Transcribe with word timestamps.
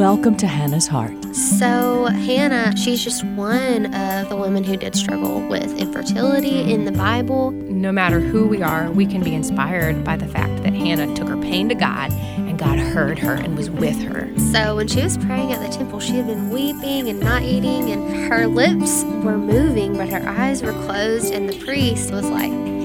Welcome 0.00 0.38
to 0.38 0.46
Hannah's 0.46 0.86
Heart. 0.86 1.36
So, 1.36 2.06
Hannah, 2.06 2.74
she's 2.74 3.04
just 3.04 3.22
one 3.22 3.94
of 3.94 4.30
the 4.30 4.36
women 4.36 4.64
who 4.64 4.78
did 4.78 4.96
struggle 4.96 5.46
with 5.46 5.76
infertility 5.76 6.72
in 6.72 6.86
the 6.86 6.90
Bible. 6.92 7.50
No 7.50 7.92
matter 7.92 8.18
who 8.18 8.46
we 8.46 8.62
are, 8.62 8.90
we 8.90 9.04
can 9.04 9.22
be 9.22 9.34
inspired 9.34 10.02
by 10.02 10.16
the 10.16 10.26
fact 10.26 10.62
that 10.62 10.72
Hannah 10.72 11.14
took 11.14 11.28
her 11.28 11.36
pain 11.36 11.68
to 11.68 11.74
God 11.74 12.10
and 12.12 12.58
God 12.58 12.78
heard 12.78 13.18
her 13.18 13.34
and 13.34 13.58
was 13.58 13.68
with 13.68 14.00
her. 14.04 14.32
So, 14.38 14.76
when 14.76 14.88
she 14.88 15.02
was 15.02 15.18
praying 15.18 15.52
at 15.52 15.60
the 15.60 15.68
temple, 15.68 16.00
she 16.00 16.14
had 16.14 16.26
been 16.26 16.48
weeping 16.48 17.10
and 17.10 17.20
not 17.20 17.42
eating, 17.42 17.90
and 17.90 18.32
her 18.32 18.46
lips 18.46 19.04
were 19.04 19.36
moving, 19.36 19.98
but 19.98 20.08
her 20.08 20.26
eyes 20.26 20.62
were 20.62 20.72
closed, 20.72 21.30
and 21.30 21.46
the 21.46 21.58
priest 21.62 22.10
was 22.10 22.24
like, 22.24 22.79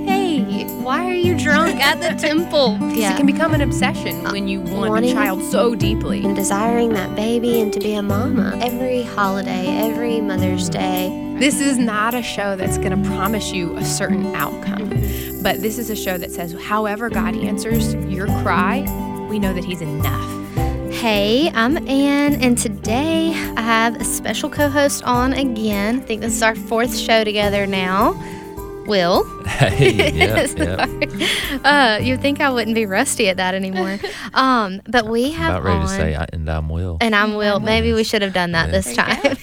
Why 0.84 1.05
are 1.05 1.13
you 1.16 1.38
drunk 1.38 1.79
at 1.79 2.00
the 2.00 2.20
temple? 2.27 2.77
It 2.81 3.18
can 3.18 3.25
become 3.25 3.54
an 3.54 3.61
obsession 3.61 4.25
uh, 4.25 4.31
when 4.31 4.48
you 4.48 4.61
want 4.61 4.89
Wanting- 4.89 5.11
a 5.11 5.13
child 5.13 5.41
so 5.43 5.75
deeply. 5.75 6.23
and 6.23 6.36
desiring 6.36 6.89
that 6.93 7.16
baby 7.16 7.59
and 7.61 7.71
to 7.73 7.80
be 7.80 7.93
a 7.93 8.02
mama. 8.03 8.57
Every 8.62 9.04
holiday, 9.04 9.67
every 9.67 10.21
Mother's 10.21 10.70
Day, 10.70 11.35
This 11.40 11.59
is 11.59 11.77
not 11.77 12.13
a 12.13 12.21
show 12.21 12.55
that's 12.55 12.77
going 12.77 13.02
to 13.04 13.09
promise 13.09 13.52
you 13.52 13.76
a 13.77 13.84
certain 13.85 14.27
outcome, 14.35 14.90
but 15.43 15.62
this 15.62 15.77
is 15.77 15.90
a 15.90 15.95
show 15.95 16.17
that 16.17 16.31
says, 16.31 16.54
however 16.63 17.09
God 17.09 17.35
answers 17.35 17.93
your 18.09 18.27
cry, 18.43 18.82
we 19.29 19.38
know 19.40 19.54
that 19.54 19.63
He's 19.66 19.82
enough. 19.82 20.32
Hey, 20.93 21.52
I'm 21.54 21.77
Ann, 21.90 22.35
and 22.41 22.57
today 22.57 23.32
I 23.57 23.62
have 23.62 23.99
a 23.99 24.04
special 24.05 24.49
co 24.49 24.70
host 24.70 25.04
on 25.04 25.34
again. 25.34 25.98
I 25.98 25.99
think 26.02 26.21
this 26.21 26.34
is 26.34 26.41
our 26.41 26.55
fourth 26.55 26.98
show 26.98 27.23
together 27.26 27.68
now. 27.68 28.13
Will. 28.88 29.23
Hey, 29.55 29.91
yeah, 30.13 30.45
yeah. 30.57 31.59
Uh, 31.63 31.99
you'd 32.02 32.20
think 32.21 32.41
I 32.41 32.49
wouldn't 32.49 32.76
be 32.76 32.85
rusty 32.85 33.30
at 33.30 33.38
that 33.38 33.53
anymore. 33.53 33.99
Um, 34.34 34.81
but 34.85 35.07
we 35.07 35.31
have 35.31 35.52
About 35.62 35.63
ready 35.63 35.77
on, 35.77 35.88
to 35.88 35.88
say, 35.88 36.16
I, 36.16 36.26
and 36.34 36.49
I'm 36.49 36.67
Will. 36.67 36.98
and 36.99 37.16
I'm 37.16 37.35
Will. 37.35 37.62
Maybe 37.62 37.93
we 37.93 38.03
should 38.03 38.21
have 38.21 38.34
done 38.34 38.52
that 38.52 38.66
Yeah. 38.66 38.71
this 38.71 38.93
time. 38.93 39.38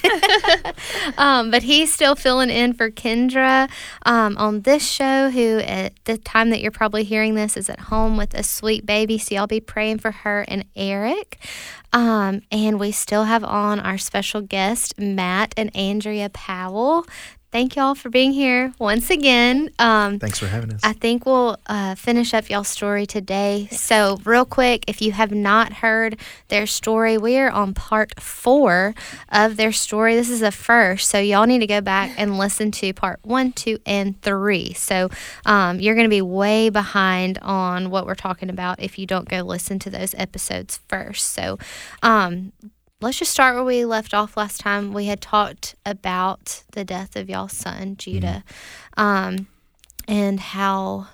um, 1.17 1.49
but 1.49 1.63
he's 1.63 1.91
still 1.91 2.15
filling 2.15 2.51
in 2.51 2.73
for 2.73 2.91
Kendra 2.91 3.71
um, 4.05 4.37
on 4.37 4.61
this 4.61 4.87
show, 4.87 5.31
who 5.31 5.57
at 5.59 5.93
the 6.05 6.17
time 6.19 6.51
that 6.51 6.61
you're 6.61 6.69
probably 6.71 7.03
hearing 7.03 7.33
this 7.33 7.57
is 7.57 7.71
at 7.71 7.79
home 7.79 8.17
with 8.17 8.35
a 8.35 8.43
sweet 8.43 8.85
baby. 8.85 9.17
So 9.17 9.33
y'all 9.33 9.47
be 9.47 9.59
praying 9.59 9.97
for 9.99 10.11
her 10.11 10.45
and 10.47 10.63
Eric. 10.75 11.39
Um, 11.91 12.41
and 12.51 12.79
we 12.79 12.91
still 12.91 13.23
have 13.23 13.43
on 13.43 13.79
our 13.79 13.97
special 13.97 14.41
guest, 14.41 14.99
Matt 14.99 15.55
and 15.57 15.75
Andrea 15.75 16.29
Powell. 16.29 17.07
Thank 17.53 17.75
y'all 17.75 17.93
for 17.93 18.09
being 18.09 18.33
here 18.33 18.73
once 18.79 19.11
again. 19.11 19.69
Um, 19.77 20.17
Thanks 20.17 20.39
for 20.39 20.47
having 20.47 20.73
us. 20.73 20.79
I 20.83 20.93
think 20.93 21.27
we'll 21.27 21.59
uh, 21.67 21.93
finish 21.93 22.33
up 22.33 22.49
y'all's 22.49 22.67
story 22.67 23.05
today. 23.05 23.67
So, 23.69 24.19
real 24.25 24.43
quick, 24.43 24.85
if 24.87 25.03
you 25.03 25.11
have 25.11 25.31
not 25.31 25.71
heard 25.71 26.17
their 26.47 26.65
story, 26.65 27.15
we 27.19 27.37
are 27.37 27.51
on 27.51 27.75
part 27.75 28.19
four 28.19 28.95
of 29.29 29.55
their 29.55 29.71
story. 29.71 30.15
This 30.15 30.31
is 30.31 30.39
the 30.39 30.51
first, 30.51 31.07
so 31.11 31.19
y'all 31.19 31.45
need 31.45 31.59
to 31.59 31.67
go 31.67 31.79
back 31.79 32.11
and 32.17 32.39
listen 32.39 32.71
to 32.71 32.91
part 32.91 33.19
one, 33.21 33.51
two, 33.51 33.77
and 33.85 34.19
three. 34.23 34.73
So, 34.73 35.11
um, 35.45 35.79
you're 35.79 35.93
going 35.93 36.07
to 36.07 36.09
be 36.09 36.23
way 36.23 36.69
behind 36.71 37.37
on 37.43 37.91
what 37.91 38.07
we're 38.07 38.15
talking 38.15 38.49
about 38.49 38.81
if 38.81 38.97
you 38.97 39.05
don't 39.05 39.29
go 39.29 39.41
listen 39.41 39.77
to 39.77 39.91
those 39.91 40.15
episodes 40.15 40.79
first. 40.87 41.29
So, 41.29 41.59
um, 42.01 42.51
let's 43.03 43.19
just 43.19 43.31
start 43.31 43.55
where 43.55 43.65
we 43.65 43.83
left 43.83 44.13
off 44.13 44.37
last 44.37 44.61
time. 44.61 44.93
We 44.93 45.05
had 45.05 45.19
talked 45.19 45.75
about 45.85 46.63
the 46.71 46.85
death 46.85 47.15
of 47.17 47.29
y'all's 47.29 47.51
son, 47.51 47.97
Judah, 47.97 48.43
um, 48.95 49.47
and 50.07 50.39
how 50.39 51.07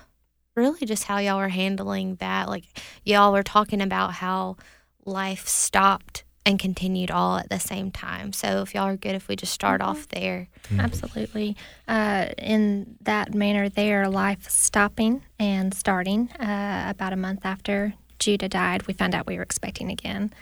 really 0.54 0.86
just 0.86 1.04
how 1.04 1.18
y'all 1.18 1.38
were 1.38 1.48
handling 1.48 2.14
that. 2.16 2.48
Like, 2.48 2.64
y'all 3.04 3.32
were 3.32 3.42
talking 3.42 3.80
about 3.80 4.12
how 4.14 4.56
life 5.04 5.48
stopped 5.48 6.22
and 6.46 6.58
continued 6.58 7.10
all 7.10 7.38
at 7.38 7.50
the 7.50 7.58
same 7.58 7.90
time. 7.90 8.32
So, 8.32 8.62
if 8.62 8.72
y'all 8.72 8.86
are 8.86 8.96
good, 8.96 9.16
if 9.16 9.26
we 9.26 9.34
just 9.34 9.52
start 9.52 9.82
off 9.82 10.06
there. 10.08 10.48
Absolutely. 10.78 11.56
Uh, 11.88 12.26
in 12.38 12.96
that 13.00 13.34
manner, 13.34 13.68
there, 13.68 14.08
life 14.08 14.48
stopping 14.48 15.22
and 15.40 15.74
starting. 15.74 16.30
Uh, 16.32 16.86
about 16.88 17.12
a 17.12 17.16
month 17.16 17.44
after 17.44 17.94
Judah 18.20 18.48
died, 18.48 18.86
we 18.86 18.94
found 18.94 19.12
out 19.12 19.26
we 19.26 19.36
were 19.36 19.42
expecting 19.42 19.90
again. 19.90 20.32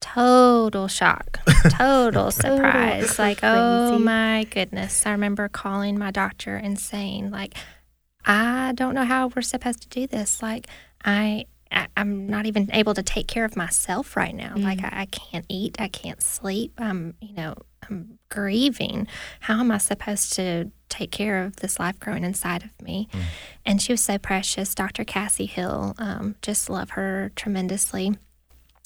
Total 0.00 0.88
shock, 0.88 1.40
total 1.70 2.30
surprise. 2.30 3.18
Like, 3.18 3.40
oh 3.42 3.98
my 3.98 4.44
goodness. 4.50 5.04
I 5.06 5.12
remember 5.12 5.48
calling 5.48 5.98
my 5.98 6.10
doctor 6.10 6.56
and 6.56 6.78
saying, 6.78 7.30
like, 7.30 7.54
I 8.24 8.72
don't 8.74 8.94
know 8.94 9.04
how 9.04 9.28
we're 9.28 9.42
supposed 9.42 9.82
to 9.82 9.88
do 9.88 10.06
this. 10.06 10.42
Like, 10.42 10.66
I. 11.04 11.46
I- 11.72 11.86
I'm 11.96 12.26
not 12.26 12.46
even 12.46 12.68
able 12.72 12.94
to 12.94 13.02
take 13.02 13.28
care 13.28 13.44
of 13.44 13.54
myself 13.54 14.16
right 14.16 14.34
now. 14.34 14.54
Like 14.56 14.82
I, 14.82 15.02
I 15.02 15.06
can't 15.06 15.44
eat, 15.48 15.76
I 15.80 15.86
can't 15.86 16.20
sleep. 16.20 16.72
I'm, 16.78 17.14
you 17.20 17.32
know, 17.34 17.54
I'm 17.88 18.18
grieving. 18.28 19.06
How 19.38 19.60
am 19.60 19.70
I 19.70 19.78
supposed 19.78 20.32
to 20.32 20.72
take 20.88 21.12
care 21.12 21.44
of 21.44 21.56
this 21.56 21.78
life 21.78 22.00
growing 22.00 22.24
inside 22.24 22.64
of 22.64 22.82
me? 22.84 23.08
And 23.64 23.80
she 23.80 23.92
was 23.92 24.02
so 24.02 24.18
precious. 24.18 24.74
Dr. 24.74 25.04
Cassie 25.04 25.46
Hill, 25.46 25.94
um, 25.98 26.34
just 26.42 26.68
love 26.68 26.90
her 26.90 27.30
tremendously. 27.36 28.16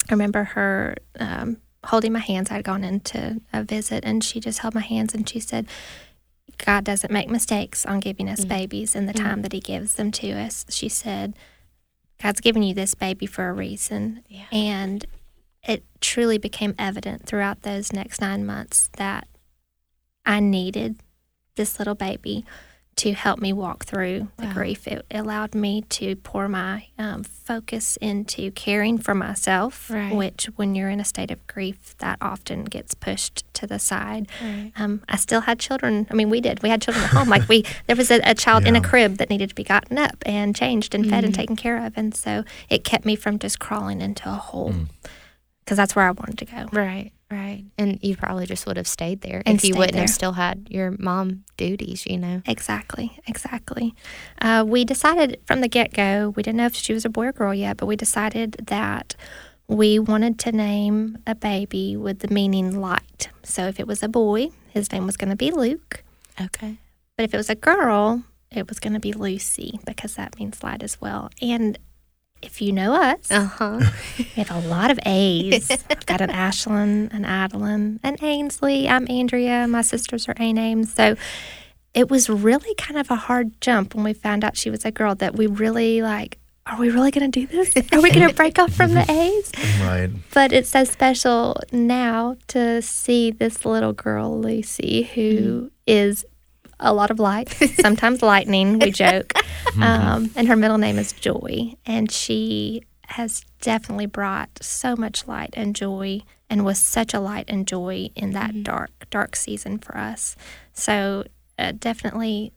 I 0.09 0.13
remember 0.13 0.43
her 0.43 0.95
um, 1.19 1.57
holding 1.83 2.13
my 2.13 2.19
hands. 2.19 2.51
I'd 2.51 2.63
gone 2.63 2.83
into 2.83 3.41
a 3.51 3.63
visit 3.63 4.03
and 4.05 4.23
she 4.23 4.39
just 4.39 4.59
held 4.59 4.75
my 4.75 4.81
hands 4.81 5.13
and 5.13 5.27
she 5.27 5.39
said, 5.39 5.67
God 6.57 6.83
doesn't 6.83 7.11
make 7.11 7.29
mistakes 7.29 7.85
on 7.85 7.99
giving 7.99 8.29
us 8.29 8.45
babies 8.45 8.95
in 8.95 9.07
the 9.07 9.13
time 9.13 9.41
that 9.41 9.51
He 9.51 9.59
gives 9.59 9.95
them 9.95 10.11
to 10.13 10.31
us. 10.31 10.65
She 10.69 10.89
said, 10.89 11.35
God's 12.21 12.39
given 12.39 12.63
you 12.63 12.73
this 12.73 12.93
baby 12.93 13.25
for 13.25 13.49
a 13.49 13.53
reason. 13.53 14.23
Yeah. 14.27 14.45
And 14.51 15.05
it 15.67 15.83
truly 15.99 16.37
became 16.37 16.75
evident 16.77 17.25
throughout 17.25 17.63
those 17.63 17.91
next 17.91 18.21
nine 18.21 18.45
months 18.45 18.89
that 18.97 19.27
I 20.25 20.39
needed 20.39 21.01
this 21.55 21.79
little 21.79 21.95
baby 21.95 22.45
to 22.97 23.11
help 23.11 23.39
me 23.39 23.51
walk 23.51 23.83
through 23.83 24.29
the 24.37 24.45
Wow. 24.45 24.53
grief. 24.53 24.87
It 24.87 25.05
allowed 25.11 25.53
me 25.53 25.81
to 25.89 26.15
pour 26.15 26.47
my 26.47 26.87
um, 26.97 27.23
focus 27.23 27.97
into 27.97 28.51
caring 28.51 28.97
for 28.97 29.13
myself, 29.13 29.89
Right. 29.89 30.15
which, 30.15 30.45
when 30.55 30.75
you're 30.75 30.89
in 30.89 31.01
a 31.01 31.05
state 31.05 31.29
of 31.29 31.45
grief, 31.45 31.97
that 31.97 32.17
often 32.21 32.63
gets 32.63 32.93
pushed 32.93 33.43
to 33.55 33.67
the 33.67 33.79
side. 33.79 34.29
Right. 34.41 34.71
Um, 34.77 35.01
I 35.09 35.17
still 35.17 35.41
had 35.41 35.59
children. 35.59 36.07
I 36.09 36.13
mean, 36.13 36.29
we 36.29 36.39
did. 36.39 36.63
We 36.63 36.69
had 36.69 36.81
children 36.81 37.03
at 37.03 37.11
home. 37.11 37.27
Like 37.27 37.49
we, 37.49 37.65
there 37.87 37.97
was 37.97 38.09
a, 38.11 38.21
a 38.23 38.33
child 38.33 38.65
in 38.65 38.77
a 38.77 38.81
crib 38.81 39.17
that 39.17 39.29
needed 39.29 39.49
to 39.49 39.55
be 39.55 39.65
gotten 39.65 39.97
up 39.97 40.15
and 40.25 40.55
changed 40.55 40.95
and 40.95 41.05
fed 41.09 41.25
and 41.25 41.33
Mhm. 41.33 41.37
taken 41.37 41.55
care 41.57 41.85
of, 41.85 41.93
and 41.97 42.15
so 42.15 42.45
it 42.69 42.85
kept 42.85 43.05
me 43.05 43.17
from 43.17 43.39
just 43.39 43.59
crawling 43.59 43.99
into 43.99 44.29
a 44.29 44.35
hole 44.35 44.71
Mm. 44.71 44.87
because 45.65 45.75
that's 45.75 45.97
where 45.97 46.07
I 46.07 46.11
wanted 46.11 46.37
to 46.37 46.45
go. 46.45 46.67
Right, 46.71 47.11
right. 47.31 47.63
And 47.77 47.99
you 48.01 48.15
probably 48.15 48.45
just 48.45 48.65
would 48.67 48.77
have 48.77 48.87
stayed 48.87 49.21
there 49.21 49.41
And 49.45 49.57
if 49.57 49.65
you 49.65 49.75
wouldn't 49.75 49.93
there. 49.93 50.01
have 50.03 50.09
still 50.09 50.33
had 50.33 50.67
your 50.69 50.95
mom 50.99 51.43
duties, 51.57 52.05
you 52.05 52.17
know. 52.17 52.41
Exactly, 52.45 53.17
exactly. 53.27 53.95
Uh, 54.41 54.63
we 54.67 54.85
decided 54.85 55.39
from 55.45 55.61
the 55.61 55.67
get 55.67 55.93
go, 55.93 56.33
we 56.35 56.43
didn't 56.43 56.57
know 56.57 56.65
if 56.65 56.75
she 56.75 56.93
was 56.93 57.05
a 57.05 57.09
boy 57.09 57.27
or 57.27 57.31
girl 57.31 57.53
yet, 57.53 57.77
but 57.77 57.85
we 57.85 57.95
decided 57.95 58.53
that 58.67 59.15
we 59.67 59.97
wanted 59.99 60.37
to 60.39 60.51
name 60.51 61.17
a 61.25 61.35
baby 61.35 61.97
with 61.97 62.19
the 62.19 62.27
meaning 62.27 62.79
light. 62.79 63.29
So 63.43 63.67
if 63.67 63.79
it 63.79 63.87
was 63.87 64.03
a 64.03 64.07
boy, 64.07 64.49
his 64.69 64.91
name 64.91 65.05
was 65.05 65.17
going 65.17 65.29
to 65.31 65.35
be 65.35 65.51
Luke. 65.51 66.03
Okay. 66.39 66.77
But 67.17 67.23
if 67.23 67.33
it 67.33 67.37
was 67.37 67.49
a 67.49 67.55
girl, 67.55 68.23
it 68.51 68.67
was 68.67 68.79
going 68.79 68.93
to 68.93 68.99
be 68.99 69.13
Lucy 69.13 69.79
because 69.85 70.15
that 70.15 70.37
means 70.37 70.61
light 70.63 70.83
as 70.83 70.99
well. 71.01 71.29
And 71.41 71.79
if 72.45 72.61
you 72.61 72.71
know 72.71 72.93
us, 72.93 73.29
Uh 73.31 73.45
huh. 73.45 73.79
we 74.17 74.23
have 74.43 74.51
a 74.51 74.59
lot 74.67 74.91
of 74.91 74.99
A's. 75.05 75.69
I've 75.89 76.05
got 76.05 76.21
an 76.21 76.29
Ashlyn, 76.29 77.11
an 77.13 77.25
Adeline, 77.25 77.99
an 78.03 78.17
Ainsley. 78.21 78.87
I'm 78.87 79.07
Andrea. 79.09 79.67
My 79.67 79.81
sisters 79.81 80.27
are 80.29 80.35
A 80.39 80.53
names. 80.53 80.93
So 80.93 81.15
it 81.93 82.09
was 82.09 82.29
really 82.29 82.75
kind 82.75 82.97
of 82.99 83.09
a 83.09 83.15
hard 83.15 83.59
jump 83.61 83.95
when 83.95 84.03
we 84.03 84.13
found 84.13 84.43
out 84.43 84.57
she 84.57 84.69
was 84.69 84.85
a 84.85 84.91
girl 84.91 85.15
that 85.15 85.35
we 85.35 85.47
really 85.47 86.01
like, 86.01 86.37
are 86.67 86.79
we 86.79 86.89
really 86.89 87.11
going 87.11 87.29
to 87.31 87.39
do 87.39 87.47
this? 87.47 87.75
Are 87.91 88.01
we 88.01 88.09
going 88.11 88.27
to 88.27 88.33
break 88.33 88.57
off 88.59 88.73
from 88.73 88.93
the 88.93 89.01
A's? 89.11 89.51
right. 89.81 90.09
But 90.33 90.51
it's 90.51 90.69
so 90.69 90.83
special 90.83 91.55
now 91.71 92.37
to 92.47 92.81
see 92.81 93.31
this 93.31 93.65
little 93.65 93.93
girl, 93.93 94.39
Lucy, 94.41 95.03
who 95.03 95.71
is 95.87 96.25
a 96.79 96.93
lot 96.93 97.11
of 97.11 97.19
light, 97.19 97.49
sometimes 97.79 98.21
lightning, 98.21 98.79
we 98.79 98.91
joke. 98.91 99.33
Um, 99.81 100.31
and 100.37 100.47
her 100.47 100.55
middle 100.55 100.77
name 100.77 100.97
is 100.97 101.11
Joy. 101.11 101.75
And 101.85 102.09
she 102.09 102.83
has 103.07 103.43
definitely 103.59 104.05
brought 104.05 104.49
so 104.61 104.95
much 104.95 105.27
light 105.27 105.49
and 105.57 105.75
joy 105.75 106.21
and 106.49 106.63
was 106.63 106.79
such 106.79 107.13
a 107.13 107.19
light 107.19 107.43
and 107.49 107.67
joy 107.67 108.09
in 108.15 108.31
that 108.31 108.63
dark, 108.63 108.91
dark 109.09 109.35
season 109.35 109.77
for 109.79 109.97
us. 109.97 110.37
So 110.71 111.25
uh, 111.59 111.73
definitely 111.77 112.53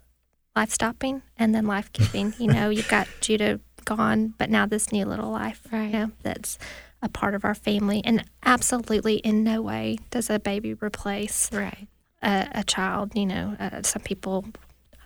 life 0.55 0.71
stopping 0.71 1.23
and 1.37 1.53
then 1.53 1.67
life 1.67 1.93
giving. 1.93 2.35
you 2.39 2.47
know, 2.47 2.71
you've 2.71 2.89
got 2.89 3.09
Judah 3.21 3.59
gone, 3.85 4.35
but 4.39 4.49
now 4.49 4.65
this 4.65 4.93
new 4.93 5.05
little 5.05 5.31
life, 5.33 5.67
Right. 5.73 5.87
you 5.87 5.93
know, 5.93 6.11
that's 6.23 6.57
a 7.03 7.09
part 7.09 7.35
of 7.35 7.45
our 7.45 7.55
family. 7.57 8.01
And 8.05 8.25
absolutely 8.45 9.17
in 9.17 9.43
no 9.43 9.61
way 9.61 9.99
does 10.11 10.31
a 10.31 10.39
baby 10.39 10.75
replace 10.75 11.51
Right. 11.53 11.89
A, 12.23 12.49
a 12.53 12.65
child. 12.65 13.13
You 13.15 13.27
know, 13.27 13.57
uh, 13.59 13.83
some 13.83 14.03
people 14.03 14.45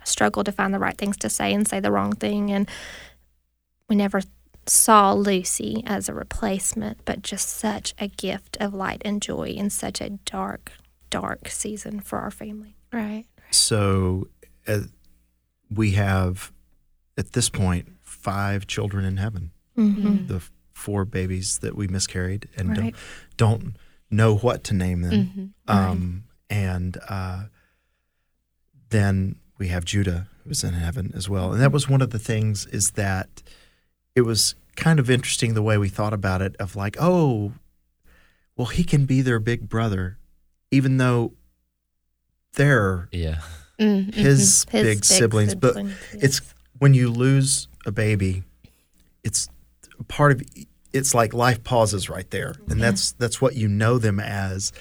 struggle 0.04 0.44
to 0.44 0.52
find 0.52 0.74
the 0.74 0.78
right 0.78 0.96
things 0.96 1.16
to 1.18 1.28
say 1.28 1.52
and 1.52 1.66
say 1.66 1.80
the 1.80 1.92
wrong 1.92 2.12
thing, 2.12 2.50
and 2.50 2.68
we 3.88 3.96
never 3.96 4.20
saw 4.66 5.12
Lucy 5.12 5.82
as 5.86 6.08
a 6.08 6.14
replacement, 6.14 7.04
but 7.04 7.22
just 7.22 7.48
such 7.48 7.94
a 7.98 8.06
gift 8.08 8.56
of 8.60 8.72
light 8.72 9.02
and 9.04 9.20
joy 9.20 9.48
in 9.48 9.70
such 9.70 10.00
a 10.00 10.10
dark, 10.10 10.72
dark 11.10 11.48
season 11.48 12.00
for 12.00 12.20
our 12.20 12.30
family. 12.30 12.76
Right. 12.92 13.26
So 13.50 14.28
uh, 14.68 14.82
we 15.68 15.92
have, 15.92 16.52
at 17.18 17.32
this 17.32 17.48
point, 17.48 17.88
five 18.02 18.66
children 18.66 19.04
in 19.04 19.16
heaven. 19.16 19.50
Mm-hmm. 19.76 20.26
The 20.28 20.42
four 20.74 21.04
babies 21.04 21.58
that 21.58 21.74
we 21.74 21.88
miscarried 21.88 22.48
and 22.56 22.68
Right. 22.70 22.94
don't, 23.36 23.64
don't 23.64 23.76
know 24.10 24.36
what 24.36 24.62
to 24.64 24.74
name 24.74 25.02
them. 25.02 25.12
Mm-hmm. 25.12 25.44
Um, 25.76 26.24
and 26.52 26.98
uh, 27.08 27.44
then 28.90 29.36
we 29.56 29.68
have 29.68 29.86
Judah, 29.86 30.28
who's 30.44 30.62
in 30.62 30.74
heaven 30.74 31.10
as 31.16 31.26
well. 31.26 31.50
And 31.52 31.62
that 31.62 31.72
was 31.72 31.88
one 31.88 32.02
of 32.02 32.10
the 32.10 32.18
things 32.18 32.66
is 32.66 32.90
that 32.92 33.42
it 34.14 34.20
was 34.20 34.54
kind 34.76 35.00
of 35.00 35.08
interesting 35.08 35.54
the 35.54 35.62
way 35.62 35.78
we 35.78 35.88
thought 35.88 36.12
about 36.12 36.42
it 36.42 36.54
of 36.60 36.76
like, 36.76 36.96
oh, 37.00 37.54
well, 38.54 38.66
he 38.66 38.84
can 38.84 39.06
be 39.06 39.22
their 39.22 39.38
big 39.38 39.70
brother, 39.70 40.18
even 40.70 40.98
though 40.98 41.32
they're 42.52 43.08
Yeah. 43.12 43.40
Mm-hmm. 43.80 44.12
his, 44.12 44.66
big, 44.70 45.06
siblings. 45.06 45.54
But 45.54 45.76
it's 46.12 46.42
when 46.78 46.92
you 46.92 47.10
lose 47.10 47.66
a 47.86 47.90
baby, 47.92 48.42
it's 49.24 49.48
part 50.06 50.32
of 50.32 50.42
it's 50.92 51.14
like 51.14 51.32
life 51.32 51.64
pauses 51.64 52.10
right 52.10 52.30
there, 52.30 52.54
and 52.68 52.80
that's 52.80 53.12
that's 53.12 53.40
what 53.40 53.56
you 53.56 53.68
know 53.68 53.96
them 53.96 54.20
as. 54.20 54.72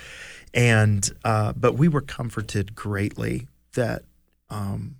And 0.54 1.10
uh, 1.24 1.54
but 1.56 1.74
we 1.76 1.88
were 1.88 2.02
comforted 2.02 2.76
greatly 2.76 3.48
that 3.76 4.04
um, 4.50 4.98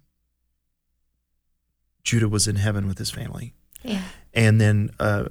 Judah 2.04 2.30
was 2.30 2.48
in 2.48 2.56
heaven 2.56 2.88
with 2.88 2.98
his 2.98 3.12
family, 3.12 3.54
Yeah. 3.84 4.02
and 4.34 4.60
then 4.62 4.92
uh, 5.00 5.26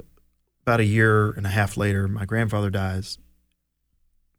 about 0.62 0.80
a 0.80 0.84
year 0.84 1.30
and 1.30 1.46
a 1.46 1.48
half 1.48 1.76
later, 1.76 2.06
my 2.06 2.24
grandfather 2.24 2.70
dies. 2.70 3.18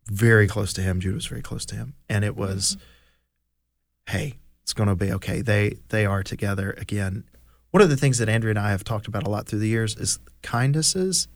Very 0.08 0.48
close 0.48 0.72
to 0.74 0.82
him, 0.82 1.00
Judah 1.00 1.16
was 1.16 1.26
very 1.26 1.42
close 1.42 1.66
to 1.68 1.76
him, 1.76 1.94
and 2.10 2.24
it 2.26 2.36
was, 2.36 2.76
hey, 4.08 4.36
it's 4.64 4.74
going 4.74 4.90
to 4.90 4.96
be 4.96 5.12
okay. 5.14 5.42
They 5.42 5.78
they 5.90 6.06
are 6.06 6.24
together 6.24 6.72
again. 6.78 7.24
One 7.72 7.82
of 7.82 7.90
the 7.90 7.98
things 7.98 8.18
that 8.18 8.28
Andrea 8.30 8.52
and 8.52 8.60
I 8.60 8.72
have 8.72 8.84
talked 8.84 9.08
about 9.08 9.26
a 9.26 9.30
lot 9.30 9.48
through 9.48 9.60
the 9.60 9.68
years 9.68 9.96
is 9.96 10.20
kindnesses, 10.42 11.28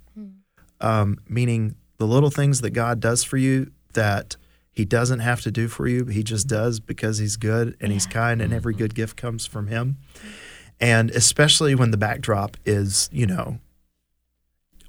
um, 0.81 1.17
meaning 1.29 1.75
the 1.97 2.05
little 2.07 2.29
things 2.29 2.61
that 2.61 2.71
God 2.71 2.99
does 2.99 3.23
for 3.23 3.37
you 3.37 3.71
that 3.95 4.37
He 4.71 4.85
doesn't 4.85 5.19
have 5.19 5.41
to 5.41 5.51
do 5.51 5.67
for 5.67 5.87
you. 5.87 6.05
He 6.05 6.23
just 6.23 6.47
mm-hmm. 6.47 6.63
does 6.63 6.79
because 6.79 7.17
He's 7.17 7.35
good 7.35 7.75
and 7.81 7.91
He's 7.91 8.05
kind, 8.05 8.41
and 8.41 8.53
every 8.53 8.73
mm-hmm. 8.73 8.83
good 8.83 8.95
gift 8.95 9.17
comes 9.17 9.45
from 9.45 9.67
Him. 9.67 9.97
And 10.79 11.09
especially 11.11 11.73
when 11.73 11.91
the 11.91 11.97
backdrop 11.97 12.57
is, 12.65 13.09
you 13.11 13.25
know, 13.25 13.59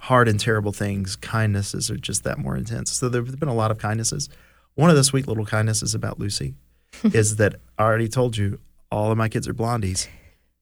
hard 0.00 0.28
and 0.28 0.38
terrible 0.38 0.72
things, 0.72 1.16
kindnesses 1.16 1.90
are 1.90 1.96
just 1.96 2.24
that 2.24 2.38
more 2.38 2.56
intense. 2.56 2.92
So 2.92 3.08
there 3.08 3.24
have 3.24 3.40
been 3.40 3.48
a 3.48 3.54
lot 3.54 3.70
of 3.70 3.78
kindnesses. 3.78 4.28
One 4.74 4.90
of 4.90 4.96
the 4.96 5.04
sweet 5.04 5.26
little 5.26 5.46
kindnesses 5.46 5.94
about 5.94 6.18
Lucy 6.18 6.54
is 7.02 7.36
that 7.36 7.56
I 7.78 7.84
already 7.84 8.08
told 8.08 8.36
you 8.36 8.60
all 8.90 9.10
of 9.10 9.18
my 9.18 9.28
kids 9.28 9.48
are 9.48 9.54
blondies, 9.54 10.08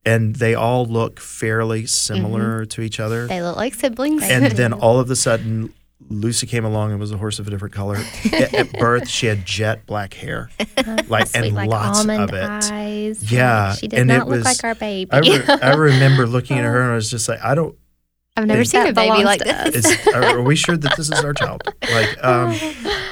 and 0.05 0.37
they 0.37 0.55
all 0.55 0.87
look 0.87 1.21
fairly 1.21 1.87
similar 1.87 2.63
mm-hmm. 2.63 2.69
to 2.69 2.83
each 2.83 3.01
other. 3.01 3.27
They 3.27 3.43
look 3.43 3.57
like 3.57 3.75
siblings. 3.75 4.23
And 4.23 4.53
then 4.53 4.73
all 4.85 4.99
of 4.99 5.11
a 5.11 5.17
sudden, 5.17 5.73
Lucy 6.11 6.47
came 6.47 6.65
along 6.65 6.91
and 6.91 7.01
was 7.01 7.13
a 7.13 7.17
horse 7.17 7.39
of 7.39 7.47
a 7.47 7.51
different 7.51 7.75
color. 7.75 7.97
at, 8.33 8.53
at 8.55 8.73
birth, 8.79 9.09
she 9.09 9.27
had 9.27 9.47
jet 9.47 9.87
black 9.87 10.13
hair, 10.15 10.51
like 11.09 11.29
Sweet, 11.29 11.45
and 11.47 11.55
like 11.55 11.71
lots 11.71 12.05
of 12.05 12.09
it. 12.11 12.45
eyes. 12.45 13.33
Yeah, 13.33 13.75
she 13.75 13.89
did 13.89 14.01
and 14.01 14.11
it 14.11 14.19
not 14.19 14.29
look 14.29 14.39
was- 14.39 14.45
like 14.45 14.65
our 14.65 14.75
baby. 14.75 15.11
I, 15.13 15.19
re- 15.21 15.45
I 15.63 15.73
remember 15.75 16.27
looking 16.27 16.59
at 16.59 16.65
her 16.65 16.83
and 16.83 16.93
I 16.93 16.95
was 16.95 17.11
just 17.11 17.29
like, 17.29 17.41
I 17.43 17.55
don't. 17.55 17.77
I've 18.37 18.47
never 18.47 18.65
seen 18.65 18.85
a 18.85 18.93
baby 18.93 19.23
like 19.25 19.41
to 19.43 19.71
this. 19.71 20.09
Are, 20.09 20.25
are 20.25 20.43
we 20.43 20.57
sure 20.57 20.77
that 20.77 20.97
this 20.97 21.09
is 21.09 21.25
our 21.25 21.33
child? 21.33 21.63
Like, 21.89 22.25
um, 22.25 22.53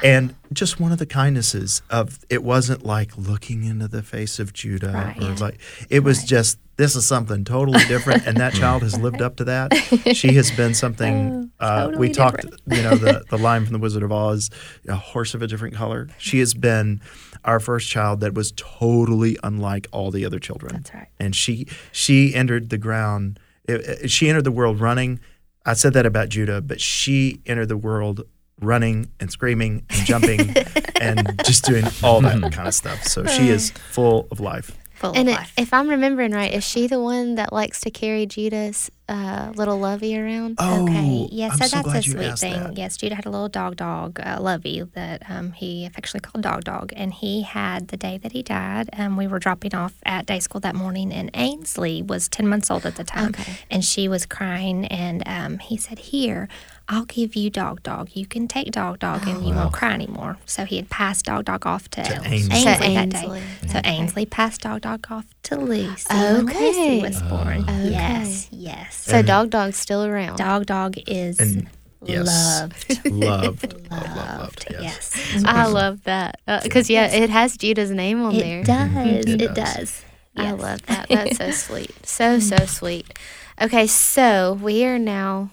and 0.03 0.35
just 0.53 0.81
one 0.81 0.91
of 0.91 0.99
the 0.99 1.07
kindnesses 1.07 1.81
of 1.91 2.19
it 2.29 2.43
wasn't 2.43 2.85
like 2.85 3.17
looking 3.17 3.63
into 3.63 3.87
the 3.87 4.03
face 4.03 4.41
of 4.41 4.53
Judah 4.53 4.89
or 4.91 5.29
Right. 5.29 5.41
like 5.41 5.61
it 5.89 6.01
was 6.01 6.25
just 6.25 6.59
this 6.77 6.97
is 6.97 7.07
something 7.07 7.45
totally 7.45 7.85
different, 7.85 8.27
and 8.27 8.37
that 8.39 8.55
child 8.55 8.83
has 8.83 8.99
lived 8.99 9.21
up 9.21 9.37
to 9.37 9.45
that. 9.45 9.75
She 10.15 10.33
has 10.35 10.51
been 10.51 10.75
something. 10.75 11.51
uh, 11.61 11.91
we 11.97 12.09
totally 12.11 12.13
talked, 12.13 12.45
you 12.67 12.83
know, 12.83 12.97
the 12.97 13.25
the 13.29 13.39
line 13.39 13.65
from 13.65 13.73
the 13.75 13.79
Wizard 13.79 14.03
of 14.03 14.11
Oz, 14.13 14.51
a 14.89 14.97
horse 14.97 15.35
of 15.35 15.43
a 15.43 15.47
different 15.47 15.75
color. 15.75 16.09
She 16.19 16.39
has 16.39 16.55
been 16.55 17.01
our 17.45 17.61
first 17.61 17.89
child 17.89 18.21
that 18.21 18.35
was 18.35 18.53
totally 18.57 19.37
unlike 19.43 19.87
all 19.93 20.11
the 20.11 20.25
other 20.25 20.39
children 20.39 20.75
That's 20.77 20.95
right. 20.95 21.09
and 21.19 21.35
she 21.35 21.67
she 21.91 22.35
entered 22.35 22.71
the 22.71 22.79
ground 22.79 23.41
it- 23.65 23.81
it- 24.05 24.11
she 24.13 24.29
entered 24.29 24.45
the 24.45 24.53
world 24.53 24.81
running 24.81 25.19
i 25.67 25.73
said 25.73 25.93
that 25.95 26.07
about 26.07 26.29
judah 26.29 26.61
but 26.61 26.81
she 26.81 27.41
entered 27.47 27.67
the 27.69 27.77
world 27.77 28.23
running 28.61 29.11
and 29.19 29.33
screaming 29.33 29.85
and 29.91 30.07
jumping 30.07 30.55
and 31.01 31.43
just 31.45 31.65
doing 31.65 31.85
all 32.05 32.21
that 32.21 32.41
kind 32.53 32.69
of 32.69 32.75
stuff 32.75 33.03
so 33.03 33.25
she 33.27 33.49
is 33.49 33.71
full 33.91 34.29
of 34.31 34.39
life 34.39 34.79
Full 35.03 35.17
And 35.17 35.29
of 35.29 35.35
it, 35.35 35.39
life. 35.39 35.53
if 35.59 35.75
I'm 35.75 35.89
remembering 35.91 36.33
right, 36.33 36.53
is 36.55 36.65
she 36.65 36.87
the 36.87 37.01
one 37.01 37.35
that 37.35 37.53
likes 37.53 37.81
to 37.83 37.91
carry 37.91 38.25
Judah's 38.25 38.91
uh, 39.09 39.53
little 39.57 39.79
Lovey 39.79 40.17
around? 40.19 40.55
oh 40.59 40.85
okay. 40.85 41.29
Yes, 41.31 41.53
I'm 41.53 41.59
so 41.59 41.67
so 41.67 41.77
that's 41.77 41.85
glad 41.85 41.97
a 41.99 42.03
sweet 42.03 42.39
thing. 42.39 42.63
that. 42.63 42.77
Yes, 42.79 42.97
Judah 42.97 43.17
had 43.17 43.27
a 43.27 43.31
little 43.31 43.49
dog 43.49 43.77
dog, 43.77 44.21
uh, 44.25 44.39
Lovey, 44.41 44.81
that 44.95 45.29
um, 45.29 45.53
he 45.53 45.85
affectionately 45.85 46.31
called 46.31 46.43
Dog 46.45 46.65
Dog. 46.65 46.93
And 46.97 47.13
he 47.13 47.43
had 47.43 47.89
the 47.89 47.97
day 47.97 48.17
that 48.19 48.33
he 48.33 48.43
died, 48.43 48.89
um, 48.97 49.17
we 49.17 49.27
were 49.27 49.39
dropping 49.41 49.75
off 49.75 49.95
at 50.07 50.25
day 50.27 50.39
school 50.41 50.61
that 50.61 50.75
morning, 50.75 51.13
and 51.13 51.31
Ainsley 51.35 52.01
was 52.01 52.29
10 52.29 52.47
months 52.47 52.71
old 52.71 52.87
at 52.87 52.97
the 52.97 53.05
time. 53.05 53.31
Okay. 53.31 53.53
And 53.71 53.85
she 53.85 54.09
was 54.09 54.25
crying, 54.25 54.87
and 54.87 55.23
um, 55.27 55.59
he 55.59 55.77
said, 55.77 55.99
Here, 55.99 56.49
I'll 56.93 57.07
give 57.07 57.35
you 57.35 57.49
Dog 57.49 57.83
Dog. 57.83 58.11
You 58.13 58.27
can 58.27 58.47
take 58.49 58.71
Dog 58.73 58.99
Dog, 58.99 59.27
and 59.27 59.43
you 59.47 59.55
oh, 59.55 59.57
won't 59.57 59.73
cry 59.73 59.95
anymore. 59.95 60.37
So 60.45 60.65
he 60.67 60.77
had 60.77 60.91
passed 60.91 61.25
Dog 61.25 61.47
Dog 61.47 61.65
off 61.67 61.89
to, 61.91 62.01
Ainsley. 62.03 62.31
Ainsley, 62.33 62.59
To 62.61 62.65
that 62.65 62.83
Ainsley. 62.83 63.41
day. 63.41 63.69
So 63.69 63.81
Ainsley 63.85 64.27
passed 64.27 64.61
Dog 64.61 64.83
Dog 64.83 65.07
off 65.11 65.25
to 65.45 65.57
Lucy. 65.57 66.05
when 66.11 66.49
Okay. 66.51 66.61
Lucy 66.73 67.01
was 67.01 67.23
oh. 67.23 67.29
born. 67.31 67.61
Okay. 67.63 67.91
Yes, 67.91 68.49
yes. 68.51 68.95
So 68.97 69.23
Dog 69.23 69.49
Dog's 69.49 69.77
still 69.79 70.05
around. 70.05 70.37
Dog 70.37 70.67
Dog 70.67 70.97
is 71.07 71.41
And 71.41 71.67
yes. 72.05 72.27
loved. 72.27 73.07
loved 73.11 73.11
loved 73.91 73.91
loved, 73.91 73.91
Loved. 73.91 74.17
loved 74.41 74.67
yes, 74.71 75.13
Yes. 75.35 75.45
I 75.47 75.67
love 75.69 76.05
that 76.05 76.41
uh, 76.47 76.61
because 76.63 76.91
yeah, 76.91 77.07
it 77.07 77.31
has 77.31 77.57
Judah's 77.57 77.91
name 77.91 78.21
on 78.23 78.37
there. 78.37 78.61
It 78.61 78.67
does. 78.67 78.91
Mm-hmm. 78.91 79.09
It 79.31 79.41
It, 79.43 79.55
does. 79.55 79.75
does. 79.77 80.05
I 80.37 80.51
love 80.53 80.83
that. 80.87 81.07
That's 81.09 81.37
so 81.39 81.51
sweet. 81.67 81.91
So 82.07 82.39
so 82.39 82.57
sweet. 82.67 83.19
Okay, 83.61 83.87
so 83.87 84.59
we 84.61 84.85
are 84.85 84.99
now 84.99 85.51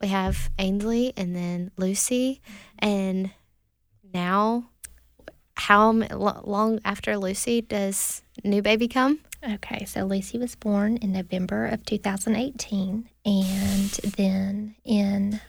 we 0.00 0.08
have 0.08 0.50
Ainsley 0.58 1.12
and 1.16 1.34
then 1.34 1.70
Lucy, 1.76 2.40
and 2.78 3.30
now 4.12 4.68
how 5.54 5.90
long 5.90 6.80
after 6.84 7.16
Lucy 7.16 7.62
does 7.62 8.22
new 8.44 8.62
baby 8.62 8.88
come? 8.88 9.20
Okay, 9.48 9.84
so 9.84 10.04
Lucy 10.04 10.38
was 10.38 10.54
born 10.54 10.96
in 10.98 11.12
November 11.12 11.66
of 11.66 11.84
2018, 11.84 13.08
and 13.24 13.90
then 14.16 14.74
in 14.84 15.40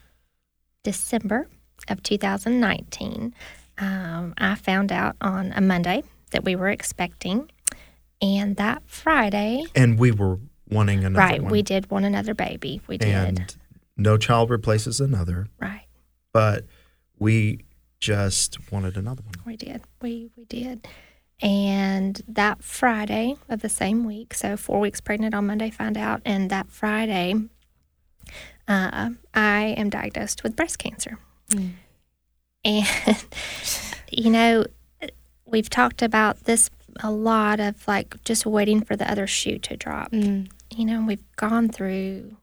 December 0.83 1.47
of 1.89 2.03
2019, 2.03 3.33
um, 3.79 4.33
I 4.37 4.55
found 4.55 4.91
out 4.91 5.15
on 5.21 5.51
a 5.55 5.61
Monday 5.61 6.03
that 6.31 6.43
we 6.43 6.55
were 6.55 6.69
expecting, 6.69 7.49
and 8.21 8.55
that 8.57 8.83
Friday, 8.85 9.65
and 9.75 9.99
we 9.99 10.11
were 10.11 10.39
wanting 10.69 11.03
another 11.03 11.25
baby. 11.25 11.33
right, 11.33 11.43
one 11.43 11.51
we 11.51 11.61
did 11.61 11.89
want 11.89 12.05
another 12.05 12.33
baby. 12.33 12.81
We 12.87 12.97
did, 12.97 13.09
and 13.09 13.57
no 13.97 14.17
child 14.17 14.49
replaces 14.49 14.99
another 15.01 15.47
right. 15.59 15.87
but 16.31 16.65
we 17.19 17.59
just 17.99 18.71
wanted 18.71 18.95
another 18.95 19.23
one 19.23 19.33
We 19.45 19.57
did. 19.57 19.81
We 20.01 20.29
we 20.35 20.45
did. 20.45 20.87
And 21.41 22.19
that 22.27 22.63
Friday 22.63 23.35
of 23.47 23.61
the 23.61 23.69
same 23.69 24.05
week, 24.05 24.33
so 24.33 24.57
four 24.57 24.79
weeks 24.79 25.01
pregnant 25.01 25.35
on 25.35 25.45
Monday, 25.45 25.69
find 25.69 25.95
out, 25.95 26.21
and 26.25 26.49
that 26.49 26.71
Friday, 26.71 27.35
uh, 28.67 29.11
I 29.35 29.75
am 29.77 29.89
diagnosed 29.89 30.41
with 30.43 30.55
breast 30.55 30.79
cancer. 30.79 31.19
And 32.65 33.25
you 34.11 34.29
know, 34.31 34.65
we've 35.45 35.69
talked 35.69 36.01
about 36.01 36.45
this 36.45 36.69
a 37.01 37.11
lot 37.11 37.59
of 37.59 37.87
like 37.87 38.23
just 38.23 38.45
waiting 38.45 38.81
for 38.81 38.95
the 38.95 39.09
other 39.09 39.27
shoe 39.27 39.59
to 39.59 39.77
drop. 39.77 40.11
Mm. 40.11 40.49
You 40.75 40.85
know, 40.85 41.05
we've 41.07 41.23
gone 41.35 41.69
through 41.69 42.35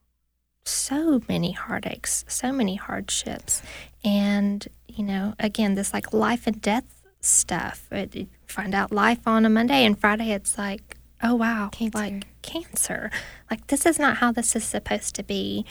so 0.65 1.21
many 1.29 1.53
heartaches, 1.53 2.25
so 2.29 2.53
many 2.53 2.77
hardships. 2.77 3.63
And, 4.05 4.67
you 4.89 5.05
know, 5.05 5.35
again, 5.39 5.75
this 5.75 5.93
like 5.93 6.13
life 6.13 6.47
and 6.47 6.61
death 6.61 7.03
stuff. 7.21 7.87
It, 7.91 8.15
you 8.15 8.27
find 8.47 8.75
out 8.75 8.93
life 8.93 9.27
on 9.27 9.45
a 9.45 9.51
Monday 9.51 9.85
and 9.85 9.99
Friday, 9.99 10.31
it's 10.31 10.59
like, 10.59 10.97
oh, 11.23 11.35
wow, 11.35 11.71
Cancer. 11.73 11.99
like 11.99 12.27
cancer. 12.43 13.11
Like, 13.51 13.67
this 13.69 13.87
is 13.87 13.99
not 13.99 14.19
how 14.19 14.33
this 14.33 14.55
is 14.55 14.65
supposed 14.65 15.15
to 15.17 15.23
be. 15.23 15.65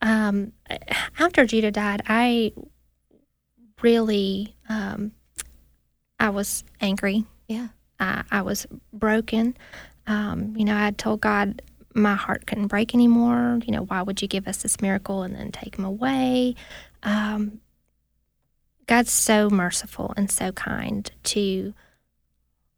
Um, 0.00 0.52
after 1.18 1.44
Judah 1.46 1.70
died, 1.70 2.02
I 2.06 2.52
really, 3.82 4.54
um, 4.68 5.12
I 6.20 6.30
was 6.30 6.64
angry. 6.80 7.24
Yeah. 7.48 7.68
I, 8.00 8.22
I 8.30 8.42
was 8.42 8.66
broken. 8.92 9.56
Um, 10.06 10.54
you 10.56 10.64
know, 10.64 10.74
I 10.74 10.84
had 10.84 10.98
told 10.98 11.20
God 11.20 11.62
my 11.98 12.14
heart 12.14 12.46
couldn't 12.46 12.68
break 12.68 12.94
anymore. 12.94 13.58
You 13.64 13.72
know, 13.72 13.82
why 13.84 14.02
would 14.02 14.22
you 14.22 14.28
give 14.28 14.46
us 14.48 14.62
this 14.62 14.80
miracle 14.80 15.22
and 15.22 15.34
then 15.34 15.52
take 15.52 15.76
him 15.76 15.84
away? 15.84 16.54
Um, 17.02 17.60
God's 18.86 19.12
so 19.12 19.50
merciful 19.50 20.14
and 20.16 20.30
so 20.30 20.52
kind 20.52 21.10
to 21.24 21.74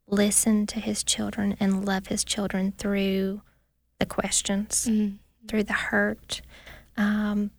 listen 0.09 0.67
to 0.67 0.81
his 0.81 1.05
children 1.05 1.57
and 1.61 1.85
love 1.85 2.09
his 2.09 2.25
children 2.25 2.73
through 2.77 3.43
the 3.99 4.07
questions, 4.07 4.87
Mm. 4.89 5.19
through 5.47 5.65
the 5.65 5.73
hurt. 5.73 6.43
Um, 6.97 7.51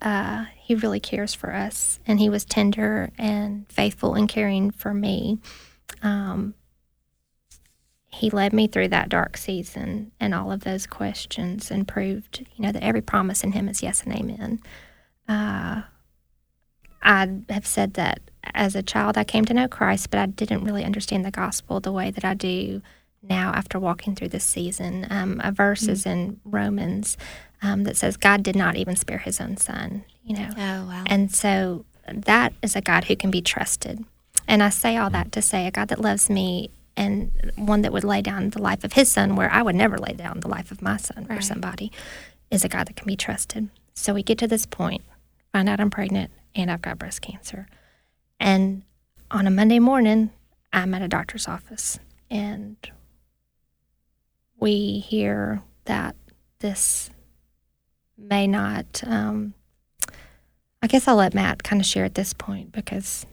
uh, 0.00 0.46
he 0.56 0.74
really 0.74 0.98
cares 0.98 1.32
for 1.32 1.52
us, 1.54 2.00
and 2.06 2.18
he 2.18 2.28
was 2.28 2.44
tender 2.44 3.10
and 3.18 3.66
faithful 3.70 4.14
and 4.14 4.28
caring 4.28 4.70
for 4.72 4.92
me. 4.92 5.38
Um, 6.02 6.54
he 8.12 8.28
led 8.30 8.52
me 8.52 8.66
through 8.66 8.88
that 8.88 9.08
dark 9.08 9.36
season 9.36 10.12
and 10.20 10.34
all 10.34 10.52
of 10.52 10.60
those 10.60 10.86
questions 10.86 11.70
and 11.70 11.88
proved, 11.88 12.46
you 12.54 12.64
know, 12.64 12.70
that 12.70 12.82
every 12.82 13.00
promise 13.00 13.42
in 13.42 13.52
him 13.52 13.68
is 13.68 13.82
yes 13.82 14.02
and 14.02 14.14
amen. 14.14 14.60
Uh, 15.26 15.82
I 17.02 17.40
have 17.48 17.66
said 17.66 17.94
that 17.94 18.20
as 18.54 18.76
a 18.76 18.82
child, 18.82 19.16
I 19.16 19.24
came 19.24 19.46
to 19.46 19.54
know 19.54 19.66
Christ, 19.66 20.10
but 20.10 20.20
I 20.20 20.26
didn't 20.26 20.64
really 20.64 20.84
understand 20.84 21.24
the 21.24 21.30
gospel 21.30 21.80
the 21.80 21.90
way 21.90 22.10
that 22.10 22.24
I 22.24 22.34
do 22.34 22.82
now 23.22 23.52
after 23.54 23.80
walking 23.80 24.14
through 24.14 24.28
this 24.28 24.44
season. 24.44 25.06
Um, 25.08 25.40
a 25.42 25.50
verse 25.50 25.88
is 25.88 26.04
in 26.04 26.38
Romans 26.44 27.16
um, 27.62 27.84
that 27.84 27.96
says, 27.96 28.16
God 28.18 28.42
did 28.42 28.56
not 28.56 28.76
even 28.76 28.94
spare 28.94 29.18
his 29.18 29.40
own 29.40 29.56
son, 29.56 30.04
you 30.22 30.36
know. 30.36 30.48
Oh 30.50 30.86
wow. 30.86 31.04
And 31.06 31.32
so 31.32 31.86
that 32.06 32.52
is 32.62 32.76
a 32.76 32.80
God 32.82 33.04
who 33.04 33.16
can 33.16 33.30
be 33.30 33.40
trusted. 33.40 34.04
And 34.46 34.62
I 34.62 34.68
say 34.68 34.96
all 34.96 35.08
that 35.10 35.32
to 35.32 35.40
say 35.40 35.66
a 35.66 35.70
God 35.70 35.88
that 35.88 36.00
loves 36.00 36.28
me 36.28 36.70
and 36.96 37.32
one 37.56 37.82
that 37.82 37.92
would 37.92 38.04
lay 38.04 38.22
down 38.22 38.50
the 38.50 38.60
life 38.62 38.84
of 38.84 38.92
his 38.94 39.10
son 39.10 39.36
where 39.36 39.50
I 39.50 39.62
would 39.62 39.74
never 39.74 39.98
lay 39.98 40.12
down 40.12 40.40
the 40.40 40.48
life 40.48 40.70
of 40.70 40.82
my 40.82 40.96
son 40.96 41.24
for 41.24 41.34
Right. 41.34 41.44
somebody 41.44 41.90
is 42.50 42.64
a 42.64 42.68
guy 42.68 42.84
that 42.84 42.96
can 42.96 43.06
be 43.06 43.16
trusted. 43.16 43.70
So 43.94 44.14
we 44.14 44.22
get 44.22 44.38
to 44.38 44.46
this 44.48 44.66
point, 44.66 45.02
find 45.52 45.68
out 45.68 45.80
I'm 45.80 45.90
pregnant 45.90 46.30
and 46.54 46.70
I've 46.70 46.82
got 46.82 46.98
breast 46.98 47.22
cancer. 47.22 47.66
And 48.38 48.82
on 49.30 49.46
a 49.46 49.50
Monday 49.50 49.78
morning, 49.78 50.30
I'm 50.72 50.92
at 50.94 51.02
a 51.02 51.08
doctor's 51.08 51.48
office 51.48 51.98
and 52.30 52.76
we 54.58 54.98
hear 54.98 55.62
that 55.86 56.14
this 56.60 57.10
may 58.16 58.46
not 58.46 59.02
um, 59.06 59.54
I 60.82 60.88
guess 60.88 61.06
I'll 61.06 61.16
let 61.16 61.32
Matt 61.34 61.62
kind 61.62 61.80
of 61.80 61.86
share 61.86 62.04
at 62.04 62.16
this 62.16 62.32
point 62.32 62.72
because 62.72 63.24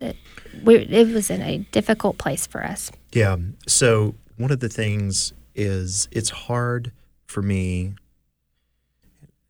it, 0.00 0.16
we, 0.62 0.76
it 0.76 1.08
was 1.14 1.30
in 1.30 1.40
a 1.40 1.58
difficult 1.72 2.18
place 2.18 2.46
for 2.46 2.62
us. 2.62 2.90
Yeah. 3.12 3.36
So 3.66 4.14
one 4.36 4.50
of 4.50 4.60
the 4.60 4.68
things 4.68 5.32
is 5.54 6.08
it's 6.10 6.30
hard 6.30 6.92
for 7.26 7.42
me, 7.42 7.94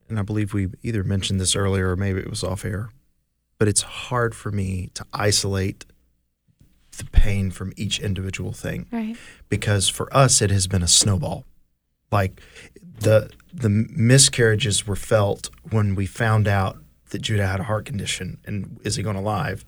and 0.09 0.19
I 0.19 0.23
believe 0.23 0.53
we 0.53 0.69
either 0.83 1.05
mentioned 1.05 1.41
this 1.41 1.55
earlier 1.55 1.91
or 1.91 1.97
maybe 1.97 2.21
it 2.21 2.31
was 2.31 2.43
off 2.43 2.65
air, 2.65 2.91
but 3.59 3.69
it's 3.69 3.83
hard 3.83 4.35
for 4.35 4.51
me 4.51 4.91
to 4.95 5.05
isolate 5.13 5.85
the 6.97 7.05
pain 7.05 7.51
from 7.51 7.73
each 7.77 8.01
individual 8.01 8.53
thing 8.53 8.87
right. 8.91 9.17
because 9.49 9.89
for 9.89 10.15
us 10.15 10.43
it 10.43 10.51
has 10.51 10.67
been 10.67 10.83
a 10.83 10.89
snowball. 10.89 11.45
Like 12.11 12.41
the 13.01 13.31
the 13.53 13.69
miscarriages 13.69 14.87
were 14.87 14.97
felt 14.97 15.51
when 15.71 15.95
we 15.95 16.07
found 16.07 16.47
out 16.47 16.79
that 17.11 17.23
Judah 17.23 17.47
had 17.47 17.61
a 17.61 17.65
heart 17.65 17.85
condition 17.85 18.39
and 18.45 18.79
is 18.85 18.97
he 18.97 19.03
going 19.03 19.17
to 19.17 19.23
live? 19.23 19.65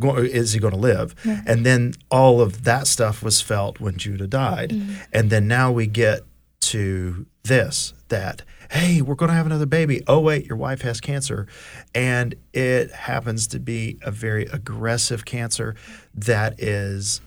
Go- 0.00 0.16
Is 0.16 0.52
he 0.52 0.60
going 0.60 0.74
to 0.74 0.80
live? 0.80 1.14
And 1.46 1.64
then 1.64 1.94
all 2.10 2.40
of 2.40 2.64
that 2.64 2.86
stuff 2.86 3.22
was 3.22 3.40
felt 3.40 3.80
when 3.80 3.96
Judah 3.96 4.26
died. 4.26 4.70
Mm-hmm. 4.70 4.94
And 5.12 5.30
then 5.30 5.48
now 5.48 5.72
we 5.72 5.86
get 5.86 6.22
to 6.60 7.26
this 7.44 7.94
that 8.08 8.42
hey, 8.70 9.00
we're 9.00 9.14
going 9.14 9.28
to 9.28 9.34
have 9.34 9.46
another 9.46 9.66
baby. 9.66 10.02
Oh 10.06 10.18
wait, 10.20 10.46
your 10.46 10.56
wife 10.56 10.82
has 10.82 11.00
cancer 11.00 11.46
and 11.94 12.34
it 12.52 12.90
happens 12.90 13.46
to 13.48 13.60
be 13.60 13.98
a 14.02 14.10
very 14.10 14.46
aggressive 14.46 15.24
cancer 15.24 15.76
that 16.14 16.60
is 16.60 17.20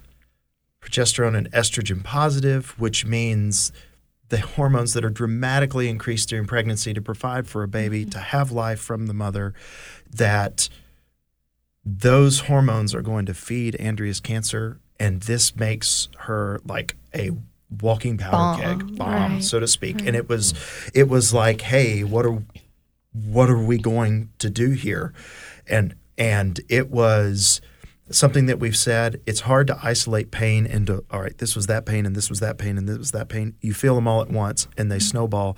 progesterone 0.81 1.37
and 1.37 1.51
estrogen 1.51 2.03
positive, 2.03 2.77
which 2.79 3.05
means 3.05 3.71
the 4.29 4.39
hormones 4.39 4.93
that 4.93 5.03
are 5.03 5.09
dramatically 5.09 5.89
increased 5.89 6.29
during 6.29 6.45
pregnancy 6.45 6.93
to 6.93 7.01
provide 7.01 7.47
for 7.47 7.63
a 7.63 7.67
baby, 7.67 8.01
mm-hmm. 8.01 8.11
to 8.11 8.19
have 8.19 8.51
life 8.51 8.79
from 8.79 9.07
the 9.07 9.13
mother, 9.13 9.53
that 10.11 10.69
those 11.97 12.41
hormones 12.41 12.93
are 12.93 13.01
going 13.01 13.25
to 13.25 13.33
feed 13.33 13.75
Andrea's 13.75 14.19
cancer. 14.19 14.79
And 14.99 15.21
this 15.21 15.55
makes 15.55 16.09
her 16.19 16.59
like 16.65 16.95
a 17.15 17.31
walking 17.81 18.17
powder 18.17 18.31
Bomb, 18.31 18.79
keg, 18.79 18.97
bomb, 18.97 19.33
right, 19.33 19.43
so 19.43 19.59
to 19.59 19.67
speak. 19.67 20.05
And 20.05 20.15
it 20.15 20.27
was, 20.27 20.53
it 20.93 21.07
was 21.07 21.33
like, 21.33 21.61
hey, 21.61 22.03
what 22.03 22.25
are, 22.25 22.43
what 23.13 23.49
are 23.49 23.61
we 23.61 23.77
going 23.77 24.29
to 24.39 24.49
do 24.49 24.71
here? 24.71 25.13
And 25.67 25.95
and 26.19 26.59
it 26.67 26.91
was 26.91 27.61
something 28.11 28.45
that 28.47 28.59
we've 28.59 28.75
said. 28.75 29.21
It's 29.25 29.41
hard 29.41 29.67
to 29.67 29.79
isolate 29.81 30.31
pain 30.31 30.65
into 30.65 31.05
all 31.09 31.21
right. 31.21 31.35
This 31.37 31.55
was 31.55 31.67
that 31.67 31.85
pain, 31.85 32.05
and 32.05 32.15
this 32.15 32.29
was 32.29 32.41
that 32.41 32.57
pain, 32.57 32.77
and 32.77 32.87
this 32.87 32.97
was 32.97 33.11
that 33.11 33.29
pain. 33.29 33.55
You 33.61 33.73
feel 33.73 33.95
them 33.95 34.07
all 34.07 34.21
at 34.21 34.29
once, 34.29 34.67
and 34.77 34.91
they 34.91 34.97
mm-hmm. 34.97 35.03
snowball. 35.03 35.57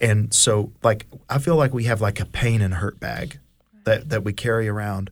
And 0.00 0.34
so, 0.34 0.72
like, 0.82 1.06
I 1.30 1.38
feel 1.38 1.56
like 1.56 1.72
we 1.72 1.84
have 1.84 2.00
like 2.00 2.20
a 2.20 2.26
pain 2.26 2.60
and 2.60 2.74
hurt 2.74 3.00
bag 3.00 3.38
that 3.84 4.10
that 4.10 4.24
we 4.24 4.32
carry 4.32 4.68
around, 4.68 5.10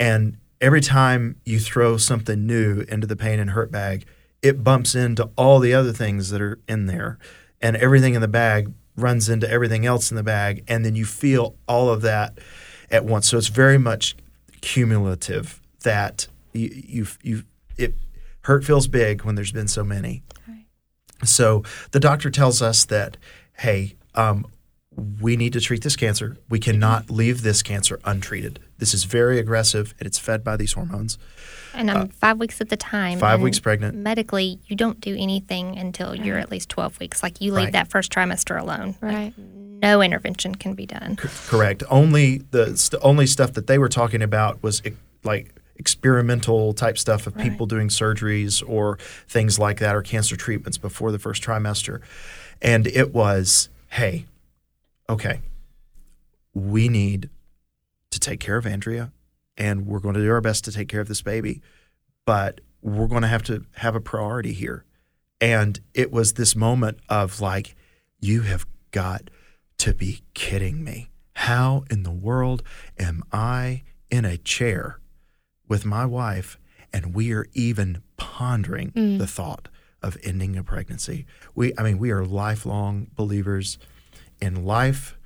and 0.00 0.38
every 0.60 0.80
time 0.80 1.36
you 1.44 1.60
throw 1.60 1.98
something 1.98 2.46
new 2.46 2.80
into 2.88 3.06
the 3.06 3.16
pain 3.16 3.38
and 3.38 3.50
hurt 3.50 3.70
bag, 3.70 4.06
it 4.42 4.64
bumps 4.64 4.94
into 4.94 5.30
all 5.36 5.60
the 5.60 5.74
other 5.74 5.92
things 5.92 6.30
that 6.30 6.40
are 6.40 6.58
in 6.66 6.86
there, 6.86 7.18
and 7.60 7.76
everything 7.76 8.14
in 8.14 8.22
the 8.22 8.28
bag 8.28 8.72
runs 8.96 9.28
into 9.28 9.48
everything 9.48 9.86
else 9.86 10.10
in 10.10 10.16
the 10.16 10.22
bag, 10.22 10.64
and 10.66 10.84
then 10.84 10.96
you 10.96 11.04
feel 11.04 11.54
all 11.68 11.90
of 11.90 12.02
that 12.02 12.38
at 12.90 13.04
once. 13.04 13.28
So 13.28 13.38
it's 13.38 13.48
very 13.48 13.78
much 13.78 14.16
cumulative 14.62 15.60
that 15.84 16.26
you 16.52 16.70
you 16.84 17.06
you 17.22 17.44
it 17.76 17.94
hurt 18.42 18.64
feels 18.64 18.88
big 18.88 19.22
when 19.24 19.34
there's 19.34 19.52
been 19.52 19.68
so 19.68 19.84
many. 19.84 20.22
So 21.24 21.62
the 21.90 22.00
doctor 22.00 22.30
tells 22.30 22.62
us 22.62 22.86
that 22.86 23.18
hey, 23.58 23.96
um, 24.14 24.46
we 24.96 25.36
need 25.36 25.52
to 25.52 25.60
treat 25.60 25.82
this 25.82 25.96
cancer. 25.96 26.36
We 26.48 26.58
cannot 26.58 27.10
leave 27.10 27.42
this 27.42 27.62
cancer 27.62 28.00
untreated. 28.04 28.58
This 28.78 28.92
is 28.92 29.04
very 29.04 29.38
aggressive, 29.38 29.94
and 29.98 30.06
it's 30.06 30.18
fed 30.18 30.42
by 30.42 30.56
these 30.56 30.72
hormones. 30.72 31.16
And 31.74 31.90
I'm 31.90 32.08
five 32.08 32.38
weeks 32.38 32.60
at 32.60 32.68
the 32.68 32.76
time. 32.76 33.18
five 33.18 33.40
weeks 33.40 33.60
pregnant. 33.60 33.96
Medically, 33.96 34.58
you 34.66 34.74
don't 34.74 35.00
do 35.00 35.14
anything 35.18 35.78
until 35.78 36.14
you're 36.14 36.38
at 36.38 36.50
least 36.50 36.68
12 36.68 36.98
weeks. 36.98 37.22
Like 37.22 37.40
you 37.40 37.52
leave 37.52 37.66
Right. 37.66 37.72
that 37.74 37.88
first 37.90 38.12
trimester 38.12 38.60
alone. 38.60 38.96
Like, 39.00 39.12
Right. 39.14 39.34
no 39.38 40.02
intervention 40.02 40.56
can 40.56 40.74
be 40.74 40.86
done. 40.86 41.16
Correct. 41.16 41.82
Only 41.88 42.38
the 42.50 42.76
st- 42.76 43.00
only 43.04 43.26
stuff 43.26 43.52
that 43.52 43.68
they 43.68 43.78
were 43.78 43.88
talking 43.88 44.22
about 44.22 44.60
was 44.62 44.82
e- 44.84 44.90
like 45.22 45.54
experimental 45.76 46.74
type 46.74 46.98
stuff 46.98 47.26
of 47.26 47.36
people 47.38 47.64
doing 47.66 47.88
surgeries 47.88 48.62
or 48.68 48.98
things 49.28 49.58
like 49.58 49.78
that 49.78 49.94
or 49.94 50.02
cancer 50.02 50.36
treatments 50.36 50.76
before 50.76 51.10
the 51.12 51.18
first 51.18 51.42
trimester. 51.42 52.00
And 52.60 52.86
it 52.88 53.14
was, 53.14 53.68
hey, 53.90 54.26
okay, 55.10 55.40
we 56.54 56.88
need 56.88 57.28
to 58.10 58.20
take 58.20 58.40
care 58.40 58.56
of 58.56 58.66
Andrea 58.66 59.12
and 59.56 59.86
we're 59.86 59.98
going 59.98 60.14
to 60.14 60.22
do 60.22 60.30
our 60.30 60.40
best 60.40 60.64
to 60.64 60.72
take 60.72 60.88
care 60.88 61.00
of 61.00 61.08
this 61.08 61.20
baby, 61.20 61.60
but 62.24 62.60
we're 62.80 63.08
going 63.08 63.22
to 63.22 63.28
have 63.28 63.42
to 63.42 63.66
have 63.76 63.94
a 63.94 64.00
priority 64.00 64.52
here. 64.52 64.84
And 65.40 65.80
it 65.94 66.12
was 66.12 66.34
this 66.34 66.54
moment 66.54 66.98
of 67.08 67.40
like, 67.40 67.74
you 68.20 68.42
have 68.42 68.66
got 68.92 69.30
to 69.78 69.94
be 69.94 70.22
kidding 70.34 70.84
me. 70.84 71.10
How 71.34 71.84
in 71.90 72.04
the 72.04 72.10
world 72.10 72.62
am 72.98 73.22
I 73.32 73.82
in 74.10 74.24
a 74.24 74.36
chair 74.36 75.00
with 75.68 75.84
my 75.84 76.06
wife 76.06 76.58
and 76.92 77.14
we 77.14 77.32
are 77.32 77.46
even 77.52 78.02
pondering 78.16 78.92
mm. 78.92 79.18
the 79.18 79.26
thought 79.26 79.68
of 80.02 80.18
ending 80.22 80.56
a 80.56 80.62
pregnancy? 80.62 81.26
We 81.54 81.72
I 81.78 81.82
mean 81.82 81.98
we 81.98 82.10
are 82.10 82.24
lifelong 82.24 83.08
believers 83.14 83.78
in 84.40 84.64
life. 84.64 85.16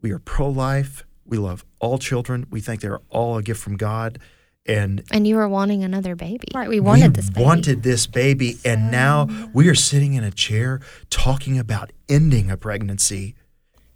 We 0.00 0.10
are 0.10 0.18
pro-life. 0.18 1.04
We 1.24 1.38
love 1.38 1.64
all 1.80 1.98
children. 1.98 2.46
We 2.50 2.60
think 2.60 2.80
they're 2.80 3.00
all 3.10 3.38
a 3.38 3.42
gift 3.42 3.60
from 3.62 3.76
God 3.76 4.18
and 4.66 5.02
And 5.10 5.26
you 5.26 5.36
were 5.36 5.48
wanting 5.48 5.84
another 5.84 6.16
baby. 6.16 6.48
Right. 6.54 6.68
We 6.68 6.80
wanted 6.80 7.16
we 7.16 7.20
this 7.20 7.30
baby. 7.30 7.44
wanted 7.44 7.82
this 7.82 8.06
baby, 8.06 8.56
and 8.64 8.90
now 8.90 9.28
we 9.52 9.68
are 9.68 9.74
sitting 9.74 10.14
in 10.14 10.24
a 10.24 10.30
chair 10.30 10.80
talking 11.10 11.58
about 11.58 11.92
ending 12.08 12.50
a 12.50 12.56
pregnancy, 12.56 13.34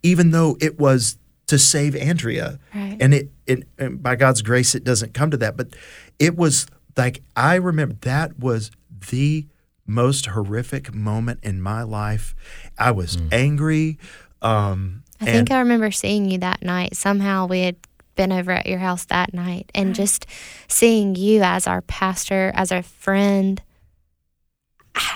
even 0.02 0.30
though 0.30 0.56
it 0.60 0.78
was 0.78 1.16
to 1.46 1.58
save 1.58 1.96
Andrea. 1.96 2.58
Right. 2.74 2.98
And 3.00 3.14
it, 3.14 3.30
it 3.46 3.64
and 3.78 4.02
by 4.02 4.16
God's 4.16 4.42
grace, 4.42 4.74
it 4.74 4.84
doesn't 4.84 5.14
come 5.14 5.30
to 5.30 5.38
that. 5.38 5.56
But 5.56 5.74
it 6.18 6.36
was 6.36 6.66
like 6.96 7.22
I 7.34 7.54
remember 7.54 7.96
that 8.02 8.38
was 8.38 8.70
the 9.10 9.46
most 9.86 10.26
horrific 10.26 10.92
moment 10.92 11.40
in 11.42 11.62
my 11.62 11.82
life. 11.82 12.34
I 12.78 12.90
was 12.90 13.16
mm. 13.16 13.32
angry. 13.32 13.98
Um, 14.42 15.02
I 15.20 15.24
and 15.26 15.34
think 15.34 15.50
I 15.50 15.58
remember 15.60 15.90
seeing 15.90 16.30
you 16.30 16.38
that 16.38 16.62
night. 16.62 16.96
Somehow 16.96 17.46
we 17.46 17.60
had 17.62 17.76
been 18.14 18.32
over 18.32 18.50
at 18.52 18.66
your 18.66 18.78
house 18.78 19.04
that 19.06 19.32
night 19.34 19.70
and 19.74 19.94
just 19.94 20.26
seeing 20.68 21.14
you 21.14 21.42
as 21.42 21.66
our 21.66 21.82
pastor, 21.82 22.52
as 22.54 22.70
our 22.72 22.82
friend. 22.82 23.62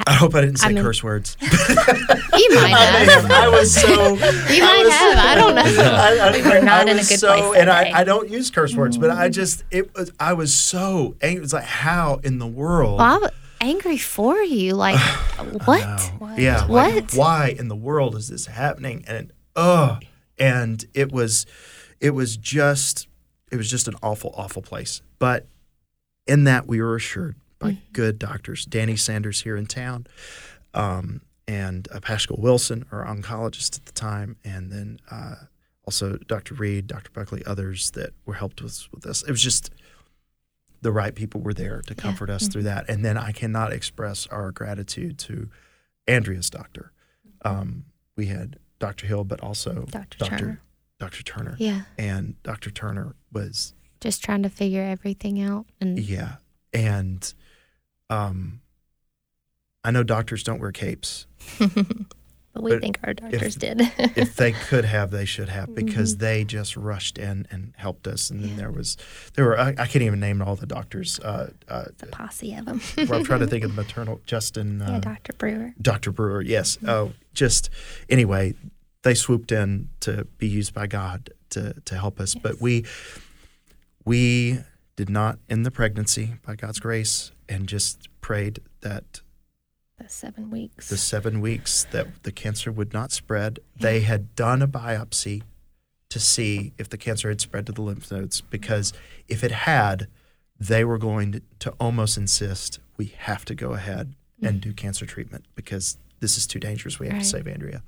I 0.06 0.12
hope 0.12 0.34
I 0.36 0.42
didn't 0.42 0.58
say 0.60 0.68
I 0.68 0.72
mean- 0.72 0.82
curse 0.84 1.02
words. 1.02 1.36
You 2.34 2.54
might 2.60 2.70
have. 2.70 3.30
I 3.30 3.48
was 3.48 3.74
so. 3.74 3.88
You 3.88 4.62
might 4.62 4.88
have. 4.90 5.18
I 5.18 5.34
don't 5.34 5.54
know. 5.54 5.62
I, 5.82 6.18
I, 6.20 6.32
We 6.32 6.42
were 6.42 6.60
not 6.64 6.80
I 6.86 6.90
in 6.90 6.96
a 6.96 7.00
was 7.00 7.08
good 7.08 7.18
so, 7.20 7.28
place 7.28 7.52
that 7.54 7.60
and 7.60 7.70
I. 7.70 8.00
I 8.00 8.04
don't 8.04 8.28
use 8.30 8.50
curse 8.50 8.74
words, 8.74 8.98
but 8.98 9.10
I 9.10 9.28
just 9.28 9.64
it 9.70 9.94
was 9.94 10.10
I 10.18 10.32
was 10.34 10.54
so 10.54 11.14
angry. 11.22 11.38
It 11.38 11.40
was 11.42 11.52
like 11.52 11.64
how 11.64 12.20
in 12.24 12.38
the 12.38 12.46
world? 12.46 12.98
Well, 12.98 13.14
I 13.14 13.18
was 13.18 13.30
angry 13.62 13.96
for 13.96 14.36
you. 14.42 14.74
Like, 14.74 14.98
what? 15.64 16.12
No. 16.20 16.34
Yeah. 16.36 16.64
like, 16.66 16.94
What? 16.94 17.14
why 17.14 17.54
in 17.58 17.68
the 17.68 17.76
world 17.76 18.14
is 18.16 18.28
this 18.28 18.46
happening? 18.46 19.04
And 19.06 19.32
oh, 19.56 19.98
and 20.38 20.84
it 20.92 21.12
was, 21.12 21.46
it 22.00 22.10
was 22.10 22.36
just, 22.36 23.08
it 23.50 23.56
was 23.56 23.70
just 23.70 23.88
an 23.88 23.94
awful, 24.02 24.34
awful 24.36 24.60
place. 24.62 25.00
But 25.18 25.46
in 26.26 26.44
that, 26.44 26.66
we 26.66 26.80
were 26.82 26.96
assured 26.96 27.36
by 27.58 27.78
good 27.92 28.18
doctors, 28.18 28.64
Danny 28.64 28.96
Sanders 28.96 29.42
here 29.42 29.56
in 29.56 29.66
town, 29.66 30.06
um, 30.74 31.20
and 31.46 31.86
uh, 31.92 32.00
Pascal 32.00 32.36
Wilson, 32.40 32.84
our 32.90 33.04
oncologist 33.04 33.78
at 33.78 33.86
the 33.86 33.92
time, 33.92 34.36
and 34.44 34.72
then 34.72 34.98
uh, 35.10 35.34
also 35.84 36.16
Dr. 36.26 36.54
Reed, 36.54 36.88
Dr. 36.88 37.10
Buckley, 37.12 37.44
others 37.46 37.92
that 37.92 38.14
were 38.26 38.34
helped 38.34 38.62
us 38.62 38.88
with 38.92 39.04
this. 39.04 39.22
It 39.22 39.30
was 39.30 39.42
just 39.42 39.70
the 40.82 40.92
right 40.92 41.14
people 41.14 41.40
were 41.40 41.54
there 41.54 41.80
to 41.86 41.94
comfort 41.94 42.28
us 42.28 42.48
through 42.48 42.64
that. 42.64 42.88
And 42.90 43.04
then 43.04 43.16
I 43.16 43.32
cannot 43.32 43.72
express 43.72 44.26
our 44.26 44.50
gratitude 44.50 45.18
to 45.20 45.48
Andrea's 46.06 46.50
doctor. 46.50 46.92
Um, 47.44 47.84
we 48.16 48.26
had 48.26 48.58
Dr. 48.78 49.06
Hill, 49.06 49.24
but 49.24 49.40
also 49.40 49.86
Dr. 49.88 50.18
Dr. 50.18 50.38
Turner. 50.38 50.60
Dr. 50.98 51.22
Turner. 51.22 51.56
Yeah. 51.58 51.82
And 51.96 52.40
Dr. 52.42 52.70
Turner 52.70 53.14
was 53.32 53.74
Just 54.00 54.22
trying 54.22 54.42
to 54.42 54.48
figure 54.48 54.82
everything 54.82 55.40
out. 55.40 55.66
And 55.80 55.98
yeah, 55.98 56.36
and 56.72 57.32
um, 58.10 58.60
I 59.84 59.90
know 59.92 60.02
doctors 60.02 60.42
don't 60.42 60.60
wear 60.60 60.72
capes. 60.72 61.26
But 62.54 62.62
we 62.64 62.72
But 62.72 62.80
think 62.82 62.98
our 63.04 63.14
doctors 63.14 63.56
if- 63.56 63.58
did. 63.60 63.80
If 64.16 64.36
they 64.36 64.52
could 64.68 64.84
have, 64.84 65.10
they 65.10 65.24
should 65.24 65.48
have 65.48 65.74
because 65.74 66.14
Mm-hmm. 66.14 66.20
they 66.24 66.44
just 66.44 66.76
rushed 66.76 67.16
in 67.16 67.46
and 67.50 67.72
helped 67.76 68.06
us. 68.06 68.28
And 68.28 68.42
then 68.44 68.56
there 68.58 68.70
was, 68.70 68.96
there 69.34 69.46
were 69.46 69.58
I, 69.58 69.68
I 69.70 69.86
can't 69.86 70.02
even 70.02 70.20
name 70.20 70.42
all 70.42 70.54
the 70.56 70.66
doctors. 70.66 71.18
Uh, 71.20 71.50
uh, 71.68 71.84
a 72.02 72.06
posse 72.06 72.54
of 72.54 72.66
them. 72.66 72.80
I'm 72.98 73.24
trying 73.24 73.40
to 73.40 73.46
think 73.46 73.64
of 73.64 73.74
the 73.74 73.82
maternal 73.82 74.20
Justin. 74.26 74.82
Uh, 74.82 74.90
yeah, 74.92 75.00
Dr. 75.00 75.32
Brewer. 75.34 75.72
Dr. 75.80 76.12
Brewer, 76.12 76.42
yes. 76.42 76.76
Oh, 76.86 77.12
just 77.32 77.70
anyway, 78.10 78.52
they 79.02 79.14
swooped 79.14 79.50
in 79.50 79.88
to 80.00 80.26
be 80.36 80.46
used 80.46 80.74
by 80.74 80.86
God 80.86 81.30
to 81.50 81.74
to 81.86 81.94
help 81.96 82.20
us. 82.20 82.34
But 82.34 82.60
we 82.60 82.84
we 84.04 84.58
did 84.96 85.08
not 85.08 85.38
end 85.48 85.64
the 85.64 85.70
pregnancy 85.70 86.34
by 86.44 86.54
God's 86.56 86.80
grace 86.80 87.32
and 87.48 87.66
just 87.66 88.08
prayed 88.20 88.60
that 88.82 89.20
The 90.02 90.08
seven 90.08 90.50
weeks. 90.50 90.88
the 90.88 90.96
seven 90.96 91.40
weeks 91.40 91.86
that 91.92 92.24
the 92.24 92.32
cancer 92.32 92.72
would 92.72 92.92
not 92.92 93.12
spread. 93.12 93.60
They 93.76 94.00
had 94.00 94.34
done 94.34 94.60
a 94.62 94.68
biopsy 94.68 95.42
to 96.08 96.18
see 96.20 96.72
if 96.76 96.88
the 96.88 96.98
cancer 96.98 97.28
had 97.28 97.40
spread 97.40 97.66
to 97.66 97.72
the 97.72 97.82
lymph 97.82 98.10
nodes 98.10 98.40
because 98.40 98.92
if 99.28 99.44
it 99.44 99.52
had, 99.52 100.08
they 100.58 100.84
were 100.84 100.98
going 100.98 101.32
to, 101.32 101.42
to 101.60 101.70
almost 101.80 102.16
insist 102.16 102.80
we 102.96 103.14
have 103.16 103.44
to 103.46 103.54
go 103.54 103.72
ahead 103.72 104.14
mm. 104.40 104.48
and 104.48 104.60
do 104.60 104.72
cancer 104.72 105.06
treatment 105.06 105.44
because 105.54 105.98
this 106.20 106.36
is 106.36 106.46
too 106.46 106.60
dangerous. 106.60 106.98
We 106.98 107.06
have 107.06 107.14
Right. 107.14 107.22
to 107.22 107.28
save 107.28 107.46
Andrea. 107.48 107.82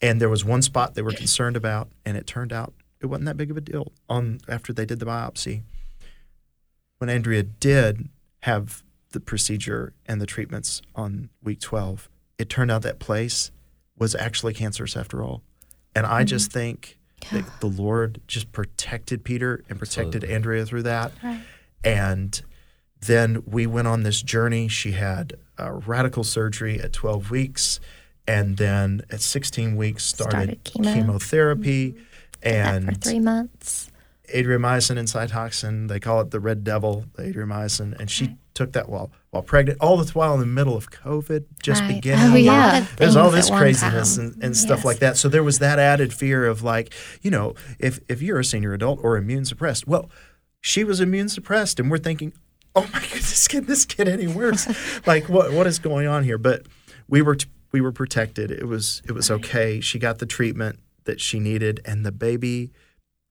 And 0.00 0.20
there 0.20 0.28
was 0.28 0.44
one 0.44 0.62
spot 0.62 0.94
they 0.94 1.02
were 1.02 1.12
concerned 1.24 1.56
about, 1.56 1.88
and 2.04 2.16
it 2.16 2.26
turned 2.26 2.52
out 2.52 2.74
it 3.00 3.06
wasn't 3.06 3.26
that 3.26 3.36
big 3.36 3.50
of 3.50 3.56
a 3.56 3.60
deal. 3.60 3.92
On 4.08 4.40
after 4.48 4.72
they 4.72 4.86
did 4.86 5.00
the 5.00 5.06
biopsy, 5.06 5.62
when 6.98 7.10
Andrea 7.10 7.42
did 7.42 8.08
have 8.42 8.82
the 9.14 9.20
procedure 9.20 9.94
and 10.04 10.20
the 10.20 10.26
treatments 10.26 10.82
on 10.94 11.30
week 11.42 11.60
12, 11.60 12.10
it 12.36 12.50
turned 12.50 12.70
out 12.70 12.82
that 12.82 12.98
place 12.98 13.50
was 13.96 14.14
actually 14.14 14.52
cancerous 14.52 14.96
after 14.96 15.22
all. 15.22 15.42
And 15.94 16.04
I 16.04 16.24
just 16.24 16.50
mm-hmm. 16.50 16.58
think 16.58 16.98
that 17.32 17.60
the 17.60 17.68
Lord 17.68 18.20
just 18.26 18.52
protected 18.52 19.24
Peter 19.24 19.64
and 19.70 19.78
protected 19.78 20.16
Absolutely. 20.16 20.34
Andrea 20.34 20.66
through 20.66 20.82
that. 20.82 21.12
Right. 21.22 21.40
And 21.84 22.42
then 23.00 23.44
we 23.46 23.66
went 23.66 23.88
on 23.88 24.02
this 24.02 24.20
journey. 24.20 24.68
She 24.68 24.92
had 24.92 25.34
a 25.56 25.72
radical 25.72 26.24
surgery 26.24 26.80
at 26.80 26.92
12 26.92 27.30
weeks. 27.30 27.80
And 28.26 28.56
then 28.56 29.02
at 29.10 29.20
16 29.20 29.76
weeks, 29.76 30.04
started, 30.04 30.32
Started 30.32 30.64
chemo. 30.64 30.94
chemotherapy. 30.94 31.92
Mm-hmm. 31.92 32.00
that 32.42 32.74
And 32.74 32.84
for 32.86 33.00
three 33.10 33.20
months. 33.20 33.90
adriamycin 34.34 34.98
and 34.98 35.06
Cytoxan. 35.06 35.88
They 35.88 36.00
call 36.00 36.20
it 36.20 36.32
the 36.32 36.40
red 36.40 36.64
devil, 36.64 37.04
the 37.14 37.22
adriamycin, 37.22 37.98
and 37.98 38.10
she 38.10 38.36
took 38.54 38.72
that 38.72 38.88
while 38.88 39.10
while 39.30 39.42
pregnant, 39.42 39.78
all 39.80 39.96
the 39.96 40.10
while 40.12 40.34
in 40.34 40.40
the 40.40 40.46
middle 40.46 40.76
of 40.76 40.90
COVID, 40.90 41.44
just 41.62 41.80
Right. 41.82 41.94
beginning. 41.96 42.32
Oh, 42.32 42.36
yeah. 42.36 42.86
There's 42.96 43.16
all 43.16 43.30
this 43.30 43.50
craziness 43.50 44.16
time. 44.16 44.26
and, 44.34 44.44
and 44.44 44.56
stuff 44.56 44.84
like 44.84 44.98
that. 45.00 45.16
So 45.16 45.28
there 45.28 45.42
was 45.42 45.58
that 45.58 45.78
added 45.78 46.12
fear 46.14 46.46
of 46.46 46.62
like, 46.62 46.94
you 47.22 47.30
know, 47.30 47.54
if 47.78 47.98
if 48.08 48.22
you're 48.22 48.38
a 48.38 48.44
senior 48.44 48.72
adult 48.72 49.00
or 49.02 49.16
immune 49.16 49.44
suppressed, 49.44 49.86
well, 49.86 50.08
she 50.60 50.84
was 50.84 51.00
immune 51.00 51.28
suppressed, 51.28 51.78
and 51.80 51.90
we're 51.90 51.98
thinking, 51.98 52.32
oh 52.76 52.88
my 52.92 53.00
goodness, 53.02 53.48
can 53.48 53.64
this 53.64 53.84
get 53.84 54.06
any 54.08 54.26
worse? 54.28 54.66
like 55.06 55.28
what 55.28 55.52
what 55.52 55.66
is 55.66 55.78
going 55.78 56.06
on 56.06 56.22
here? 56.24 56.38
But 56.38 56.66
we 57.08 57.22
were 57.22 57.34
t- 57.34 57.48
we 57.72 57.80
were 57.80 57.92
protected. 57.92 58.50
It 58.52 58.68
was 58.68 59.02
it 59.06 59.12
was 59.12 59.30
okay. 59.30 59.80
She 59.80 59.98
got 59.98 60.18
the 60.18 60.26
treatment 60.26 60.78
that 61.04 61.20
she 61.20 61.40
needed, 61.40 61.80
and 61.84 62.06
the 62.06 62.12
baby 62.12 62.70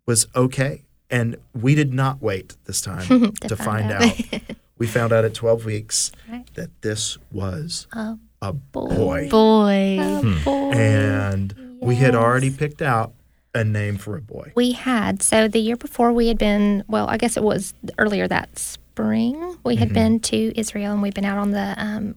was 0.06 0.28
okay. 0.36 0.84
And 1.10 1.38
we 1.54 1.76
did 1.76 1.94
not 1.94 2.22
wait 2.22 2.58
this 2.66 2.82
time 2.82 3.32
to, 3.48 3.56
find, 3.56 3.90
find 3.90 3.92
out. 3.92 4.04
out. 4.34 4.42
We 4.78 4.88
found 4.88 5.14
out 5.14 5.24
at 5.26 5.34
12 5.34 5.66
weeks 5.66 6.12
Right. 6.30 6.46
that 6.56 6.70
this 6.82 7.18
was 7.32 7.88
A 7.94 8.18
a 8.42 8.54
boy. 8.54 8.96
boy. 8.96 9.30
boy. 9.30 9.98
A 10.02 10.22
boy. 10.44 10.72
And 10.74 11.78
we 11.82 11.96
had 11.96 12.16
already 12.16 12.50
picked 12.52 12.82
out 12.82 13.14
a 13.56 13.64
name 13.64 13.98
for 13.98 14.18
a 14.18 14.22
boy. 14.22 14.52
We 14.56 14.72
had. 14.72 15.22
So 15.22 15.48
the 15.48 15.60
year 15.60 15.76
before, 15.78 16.12
we 16.12 16.28
had 16.28 16.38
been, 16.40 16.84
well, 16.88 17.08
I 17.08 17.18
guess 17.18 17.38
it 17.38 17.44
was 17.44 17.74
earlier 18.00 18.28
that 18.28 18.58
spring, 18.58 19.58
we 19.64 19.74
Mm-hmm. 19.76 19.80
had 19.80 19.94
been 19.94 20.20
to 20.22 20.60
Israel 20.60 20.94
and 20.94 21.02
we'd 21.02 21.14
been 21.14 21.24
out 21.26 21.38
on 21.38 21.52
the, 21.52 21.76
um, 21.78 22.16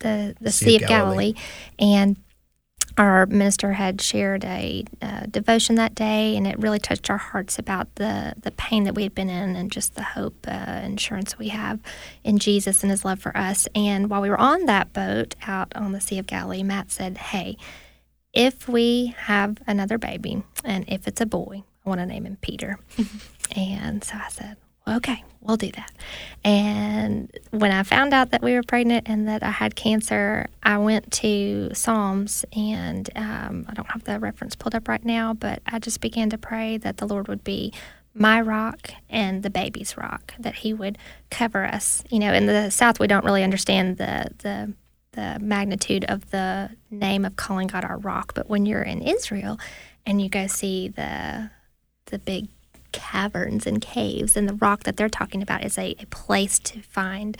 the, 0.00 0.34
the 0.40 0.50
Sea 0.52 0.64
Sea, 0.64 0.76
of 0.76 0.82
of 0.82 0.88
Galilee. 0.88 1.32
Galilee. 1.32 1.34
And 1.78 2.16
our 2.96 3.26
minister 3.26 3.72
had 3.72 4.00
shared 4.00 4.44
a 4.44 4.84
uh, 5.02 5.26
devotion 5.26 5.74
that 5.76 5.94
day, 5.94 6.36
and 6.36 6.46
it 6.46 6.58
really 6.58 6.78
touched 6.78 7.10
our 7.10 7.18
hearts 7.18 7.58
about 7.58 7.94
the, 7.96 8.34
the 8.40 8.52
pain 8.52 8.84
that 8.84 8.94
we 8.94 9.02
had 9.02 9.14
been 9.14 9.28
in 9.28 9.56
and 9.56 9.72
just 9.72 9.94
the 9.94 10.02
hope 10.02 10.46
uh, 10.46 10.50
and 10.50 10.98
assurance 10.98 11.38
we 11.38 11.48
have 11.48 11.80
in 12.22 12.38
Jesus 12.38 12.82
and 12.82 12.90
his 12.90 13.04
love 13.04 13.18
for 13.18 13.36
us. 13.36 13.66
And 13.74 14.08
while 14.08 14.20
we 14.20 14.30
were 14.30 14.40
on 14.40 14.66
that 14.66 14.92
boat 14.92 15.34
out 15.46 15.74
on 15.74 15.92
the 15.92 16.00
Sea 16.00 16.18
of 16.18 16.26
Galilee, 16.26 16.62
Matt 16.62 16.90
said, 16.90 17.18
Hey, 17.18 17.56
if 18.32 18.68
we 18.68 19.14
have 19.16 19.58
another 19.66 19.98
baby 19.98 20.42
and 20.64 20.84
if 20.88 21.08
it's 21.08 21.20
a 21.20 21.26
boy, 21.26 21.64
I 21.84 21.88
want 21.88 22.00
to 22.00 22.06
name 22.06 22.26
him 22.26 22.38
Peter. 22.40 22.78
and 23.56 24.02
so 24.02 24.14
I 24.16 24.28
said, 24.28 24.56
okay, 24.88 25.24
we'll 25.40 25.56
do 25.56 25.70
that. 25.72 25.92
And 26.44 27.30
when 27.50 27.70
I 27.72 27.82
found 27.82 28.12
out 28.12 28.30
that 28.30 28.42
we 28.42 28.54
were 28.54 28.62
pregnant 28.62 29.08
and 29.08 29.26
that 29.28 29.42
I 29.42 29.50
had 29.50 29.76
cancer, 29.76 30.46
I 30.62 30.78
went 30.78 31.12
to 31.12 31.70
Psalms 31.72 32.44
and 32.54 33.08
um, 33.16 33.66
I 33.68 33.74
don't 33.74 33.90
have 33.90 34.04
the 34.04 34.18
reference 34.18 34.54
pulled 34.54 34.74
up 34.74 34.88
right 34.88 35.04
now, 35.04 35.34
but 35.34 35.62
I 35.66 35.78
just 35.78 36.00
began 36.00 36.30
to 36.30 36.38
pray 36.38 36.76
that 36.78 36.98
the 36.98 37.06
Lord 37.06 37.28
would 37.28 37.44
be 37.44 37.72
my 38.14 38.40
rock 38.40 38.90
and 39.10 39.42
the 39.42 39.50
baby's 39.50 39.96
rock, 39.96 40.34
that 40.38 40.56
He 40.56 40.72
would 40.72 40.98
cover 41.30 41.64
us. 41.64 42.04
You 42.10 42.20
know, 42.20 42.32
in 42.32 42.46
the 42.46 42.70
South, 42.70 43.00
we 43.00 43.06
don't 43.06 43.24
really 43.24 43.42
understand 43.42 43.96
the, 43.98 44.28
the 44.38 44.74
the 45.12 45.38
magnitude 45.40 46.04
of 46.06 46.30
the 46.30 46.68
name 46.90 47.24
of 47.24 47.36
calling 47.36 47.68
God 47.68 47.84
our 47.84 47.98
rock. 47.98 48.34
But 48.34 48.48
when 48.48 48.66
you're 48.66 48.82
in 48.82 49.00
Israel 49.00 49.58
and 50.04 50.20
you 50.20 50.28
go 50.28 50.46
see 50.46 50.88
the 50.88 51.50
the 52.06 52.18
big 52.18 52.48
caverns 52.94 53.66
and 53.66 53.82
caves 53.82 54.36
and 54.36 54.48
the 54.48 54.54
rock 54.54 54.84
that 54.84 54.96
they're 54.96 55.08
talking 55.08 55.42
about 55.42 55.64
is 55.64 55.76
a, 55.76 55.96
a 55.98 56.06
place 56.06 56.58
to 56.60 56.80
find 56.80 57.36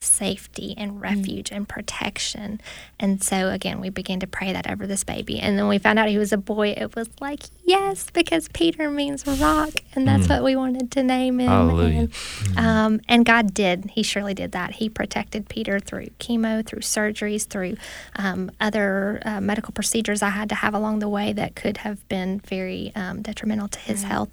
safety 0.00 0.74
and 0.76 1.00
refuge 1.00 1.50
and 1.50 1.68
protection. 1.68 2.60
And 3.00 3.22
so 3.22 3.50
again, 3.50 3.80
we 3.80 3.90
began 3.90 4.20
to 4.20 4.26
pray 4.26 4.52
that 4.52 4.70
over 4.70 4.86
this 4.86 5.02
baby. 5.02 5.40
And 5.40 5.58
then 5.58 5.66
we 5.66 5.78
found 5.78 5.98
out 5.98 6.08
he 6.08 6.18
was 6.18 6.32
a 6.32 6.38
boy. 6.38 6.68
It 6.70 6.94
was 6.94 7.08
like, 7.20 7.42
yes, 7.64 8.08
because 8.12 8.48
Peter 8.54 8.90
means 8.90 9.26
rock. 9.26 9.70
And 9.94 10.06
that's 10.06 10.28
what 10.28 10.44
we 10.44 10.54
wanted 10.54 10.92
to 10.92 11.02
name 11.02 11.40
him. 11.40 11.48
Hallelujah. 11.48 12.08
And, 12.56 12.58
um, 12.58 13.00
and 13.08 13.26
God 13.26 13.52
did. 13.52 13.90
He 13.94 14.04
surely 14.04 14.34
did 14.34 14.52
that. 14.52 14.74
He 14.74 14.88
protected 14.88 15.48
Peter 15.48 15.80
through 15.80 16.10
chemo, 16.20 16.64
through 16.64 16.80
surgeries, 16.80 17.46
through 17.46 17.76
um, 18.14 18.52
other 18.60 19.20
uh, 19.24 19.40
medical 19.40 19.72
procedures 19.72 20.22
I 20.22 20.30
had 20.30 20.48
to 20.50 20.54
have 20.54 20.74
along 20.74 21.00
the 21.00 21.08
way 21.08 21.32
that 21.32 21.56
could 21.56 21.78
have 21.78 22.08
been 22.08 22.38
very 22.40 22.92
um, 22.94 23.22
detrimental 23.22 23.66
to 23.68 23.78
his 23.80 24.04
health. 24.04 24.30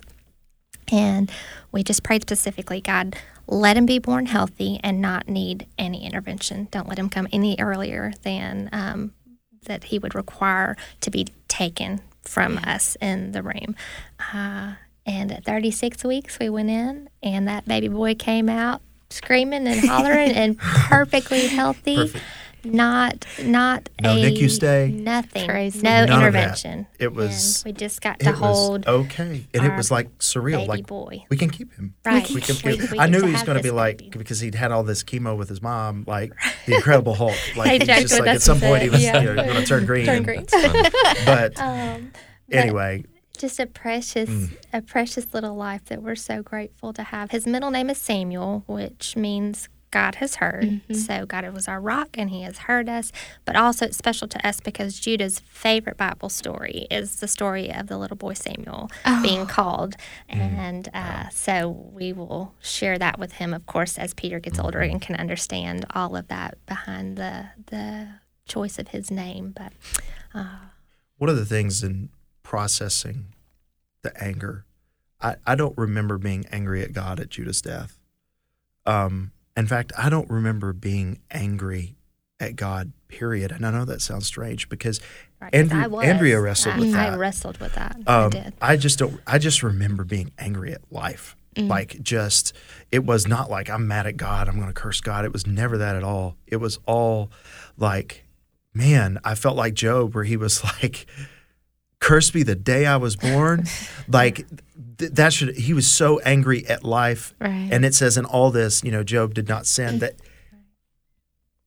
And 0.91 1.32
we 1.71 1.84
just 1.84 2.04
prayed 2.04 2.21
specifically, 2.24 2.82
God, 2.82 3.15
let 3.48 3.78
him 3.78 3.86
be 3.86 4.00
born 4.00 4.28
healthy 4.28 4.80
and 4.84 5.02
not 5.02 5.28
need 5.28 5.67
any 5.78 6.06
intervention. 6.06 6.67
Don't 6.71 6.88
let 6.88 6.98
him 6.98 7.10
come 7.10 7.28
any 7.32 7.56
earlier 7.60 8.13
than 8.24 8.69
um, 8.71 9.13
that 9.65 9.86
he 9.86 10.00
would 10.00 10.15
require 10.15 10.76
to 11.02 11.12
be 11.12 11.28
taken 11.48 12.02
from 12.21 12.58
us 12.60 12.98
in 13.02 13.32
the 13.32 13.43
room. 13.43 13.76
Uh, 14.34 14.74
and 15.06 15.32
at 15.32 15.45
36 15.45 16.04
weeks, 16.04 16.39
we 16.39 16.50
went 16.50 16.69
in, 16.69 17.10
and 17.21 17.48
that 17.48 17.67
baby 17.67 17.88
boy 17.88 18.15
came 18.15 18.50
out 18.50 18.82
screaming 19.12 19.67
and 19.67 19.88
hollering 19.88 20.32
and 20.36 20.58
perfectly 20.58 21.48
healthy. 21.48 21.95
Perfect. 21.95 22.24
Not 22.65 23.25
not 23.43 23.89
No 24.01 24.13
a 24.13 24.15
NICU 24.15 24.49
stay. 24.49 24.89
nothing, 24.93 25.47
Crazy. 25.47 25.82
no 25.82 26.06
None 26.06 26.19
intervention. 26.19 26.88
It 26.99 27.13
was- 27.13 27.63
And 27.63 27.73
we 27.73 27.78
just 27.80 28.01
got 28.01 28.19
to 28.19 28.32
hold 28.34 28.88
okay, 28.88 29.45
and 29.54 29.65
it 29.65 29.75
was 29.75 29.91
like 29.91 30.17
surreal. 30.19 30.58
baby 30.58 30.67
Like 30.67 30.88
boy. 30.88 31.23
we 31.30 31.38
can 31.38 31.49
keep 31.49 31.73
him. 31.73 31.93
Right. 32.06 32.30
We 32.30 32.41
can 32.41 32.56
We- 32.63 32.78
keep. 32.78 32.91
we 32.91 32.99
I 32.99 33.08
knew 33.08 33.21
he 33.25 33.32
was 33.32 33.43
going 33.43 33.58
to 33.58 33.63
be 33.63 33.71
like 33.71 33.99
baby. 33.99 34.17
because 34.17 34.39
he'd 34.39 34.56
had 34.56 34.71
all 34.71 34.84
this 34.84 35.04
chemo 35.04 35.38
with 35.38 35.49
his 35.49 35.62
mom, 35.62 36.04
like 36.08 36.32
the 36.65 36.75
Incredible 36.75 37.13
Hulk. 37.15 37.36
Like 37.56 37.67
I 37.89 37.97
he's 37.97 38.10
just 38.10 38.19
like 38.19 38.28
at 38.30 38.41
some 38.41 38.60
with 38.60 38.69
point 38.69 38.84
he 38.84 38.89
was 38.89 39.04
yeah. 39.04 39.19
you 39.21 39.34
know, 39.34 39.43
going 39.43 39.56
to 39.56 39.65
turn 39.65 39.86
green. 39.86 40.06
Turn 40.06 40.17
and- 40.17 40.25
green. 40.25 40.45
But 41.25 41.60
Um, 41.60 42.12
but 42.49 42.58
anyway, 42.58 43.04
just 43.38 43.60
a 43.60 43.65
precious 43.65 44.30
Mm. 44.30 44.49
a 44.73 44.82
precious 44.82 45.34
little 45.34 45.56
life 45.56 45.86
that 45.86 46.01
we're 46.01 46.15
so 46.15 46.41
grateful 46.41 46.93
to 46.93 47.04
have. 47.04 47.32
His 47.32 47.45
middle 47.45 47.71
name 47.71 47.89
is 47.89 47.97
Samuel, 47.97 48.63
which 48.67 49.15
means 49.17 49.67
God 49.95 50.15
has 50.15 50.36
heard. 50.36 50.63
Mm-hmm. 50.65 50.93
So 50.93 51.25
God 51.25 51.47
was 51.53 51.69
our 51.69 51.79
rock 51.79 52.10
and 52.17 52.29
he 52.29 52.41
has 52.41 52.58
heard 52.67 52.89
us. 52.89 53.13
But 53.45 53.55
also 53.55 53.86
it's 53.86 53.95
special 53.97 54.27
to 54.27 54.45
us 54.45 54.60
because 54.60 54.99
Judah's 54.99 55.39
favorite 55.39 55.95
Bible 55.95 56.27
story 56.27 56.86
is 56.91 57.21
the 57.21 57.29
story 57.29 57.73
of 57.73 57.88
the 57.88 57.97
little 57.97 58.17
boy 58.17 58.34
Samuel 58.34 58.91
Oh. 59.05 59.23
being 59.23 59.45
called. 59.45 59.95
Mm. 60.29 60.38
And 60.67 60.89
uh, 60.93 61.29
so 61.29 61.69
we 61.69 62.12
will 62.12 62.53
share 62.62 62.97
that 62.97 63.17
with 63.19 63.34
him, 63.34 63.53
of 63.53 63.65
course, 63.65 63.97
as 63.97 64.13
Peter 64.13 64.39
gets 64.41 64.60
older 64.60 64.79
Mm-hmm. 64.79 64.91
and 64.91 65.01
can 65.01 65.15
understand 65.15 65.86
all 65.95 66.17
of 66.17 66.27
that 66.27 66.58
behind 66.65 67.15
the 67.17 67.45
the 67.67 68.08
choice 68.45 68.77
of 68.77 68.89
his 68.89 69.10
name. 69.10 69.53
But 69.55 69.71
one 71.17 71.29
of 71.29 71.38
the 71.38 71.45
things 71.45 71.84
in 71.84 72.10
processing 72.43 73.27
the 74.01 74.12
anger, 74.21 74.65
I, 75.21 75.36
I 75.47 75.55
don't 75.55 75.77
remember 75.77 76.17
being 76.17 76.45
angry 76.51 76.84
at 76.84 76.91
God 76.91 77.19
at 77.21 77.29
Judah's 77.29 77.62
death. 77.62 77.97
Um, 78.86 79.31
in 79.56 79.68
fact, 79.68 79.94
I 79.98 80.10
don't 80.10 80.30
remember 80.30 80.74
being 80.74 81.20
angry 81.32 81.96
at 82.39 82.56
God. 82.56 82.91
Period. 83.08 83.52
And 83.52 83.65
I 83.65 83.72
know 83.72 83.86
that 83.86 84.02
sounds 84.02 84.26
strange 84.26 84.68
because 84.68 85.00
right, 85.39 85.54
Andrew- 85.56 85.98
I 85.98 86.06
Andrea 86.06 86.41
wrestled 86.41 86.76
I, 86.76 86.80
with 86.80 86.91
that. 86.91 87.13
I 87.13 87.15
wrestled 87.15 87.60
with 87.60 87.74
that. 87.76 87.98
I 88.06 88.24
um, 88.24 88.30
did. 88.32 88.54
I 88.62 88.76
just 88.76 89.00
don't. 89.00 89.22
I 89.26 89.38
just 89.38 89.63
remember 89.63 90.04
being 90.04 90.32
angry 90.38 90.74
at 90.74 90.82
life. 90.91 91.36
Like 91.58 92.02
just, 92.02 92.54
it 92.91 93.06
was 93.06 93.28
not 93.28 93.50
like 93.50 93.70
I'm 93.70 93.88
mad 93.88 94.08
at 94.08 94.18
God. 94.18 94.50
I'm 94.50 94.56
going 94.56 94.68
to 94.68 94.74
curse 94.74 95.00
God. 95.00 95.24
It 95.24 95.32
was 95.32 95.48
never 95.48 95.78
that 95.78 95.96
at 95.96 96.04
all. 96.04 96.36
It 96.46 96.58
was 96.58 96.80
all 96.86 97.32
like, 97.78 98.26
man, 98.74 99.20
I 99.24 99.36
felt 99.36 99.56
like 99.56 99.74
Job, 99.74 100.13
where 100.13 100.26
he 100.26 100.36
was 100.36 100.63
like, 100.82 101.06
"Curse 102.06 102.30
be 102.32 102.44
the 102.44 102.56
day 102.56 102.86
I 102.86 102.98
was 102.98 103.15
born." 103.15 103.65
like 104.08 104.46
th- 104.98 105.12
that 105.13 105.34
should. 105.34 105.56
He 105.56 105.74
was 105.74 105.91
so 105.91 106.20
angry 106.20 106.65
at 106.68 106.84
life, 106.84 107.34
Right. 107.39 107.70
and 107.72 107.84
it 107.84 107.96
says 107.96 108.18
in 108.18 108.26
all 108.26 108.52
this, 108.52 108.84
you 108.84 108.91
know, 108.91 109.04
Job 109.04 109.34
did 109.34 109.48
not 109.48 109.65
sin. 109.65 110.00
That 110.00 110.15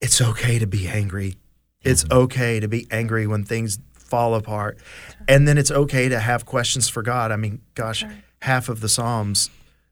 it's 0.01 0.21
okay 0.21 0.59
to 0.59 0.67
be 0.67 0.87
angry. 0.89 1.37
It's 1.83 2.05
mm-hmm. 2.05 2.19
okay 2.19 2.61
to 2.61 2.69
be 2.69 2.87
angry 2.91 3.27
when 3.27 3.45
things 3.45 3.79
fall 3.93 4.35
apart. 4.35 4.79
And 5.27 5.47
then 5.47 5.59
it's 5.59 5.71
okay 5.71 6.09
to 6.09 6.19
have 6.19 6.47
questions 6.47 6.89
for 6.89 7.03
God. 7.03 7.31
I 7.31 7.37
mean, 7.37 7.61
gosh, 7.75 8.05
half 8.43 8.69
of 8.69 8.81
the 8.81 8.89
Psalms 8.89 9.51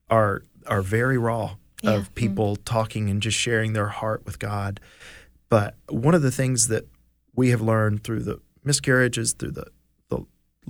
are 0.09 0.43
are 0.67 0.83
very 0.83 1.19
raw 1.19 1.57
of 1.85 2.05
mm-hmm. 2.05 2.15
people 2.15 2.57
talking 2.57 3.11
and 3.11 3.21
just 3.23 3.37
sharing 3.37 3.73
their 3.73 3.89
heart 3.89 4.25
with 4.25 4.39
God. 4.39 4.81
But 5.49 5.77
one 5.89 6.15
of 6.15 6.23
the 6.23 6.33
things 6.33 6.69
that 6.69 6.87
we 7.35 7.51
have 7.51 7.61
learned 7.61 8.03
through 8.03 8.21
the 8.21 8.41
miscarriages, 8.65 9.33
through 9.33 9.53
the 9.53 9.67
the 9.67 9.76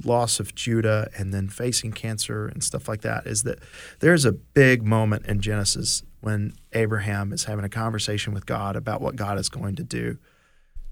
loss 0.04 0.40
of 0.40 0.54
Judah 0.54 1.08
and 1.16 1.32
then 1.32 1.48
facing 1.48 1.92
cancer 1.92 2.46
and 2.46 2.62
stuff 2.62 2.88
like 2.88 3.00
that 3.02 3.26
is 3.26 3.42
that 3.44 3.58
there's 4.00 4.24
a 4.24 4.32
big 4.32 4.82
moment 4.82 5.26
in 5.26 5.40
Genesis 5.40 6.02
when 6.20 6.52
Abraham 6.72 7.32
is 7.32 7.44
having 7.44 7.64
a 7.64 7.68
conversation 7.68 8.34
with 8.34 8.46
God 8.46 8.76
about 8.76 9.00
what 9.00 9.16
God 9.16 9.38
is 9.38 9.48
going 9.48 9.76
to 9.76 9.82
do 9.82 10.18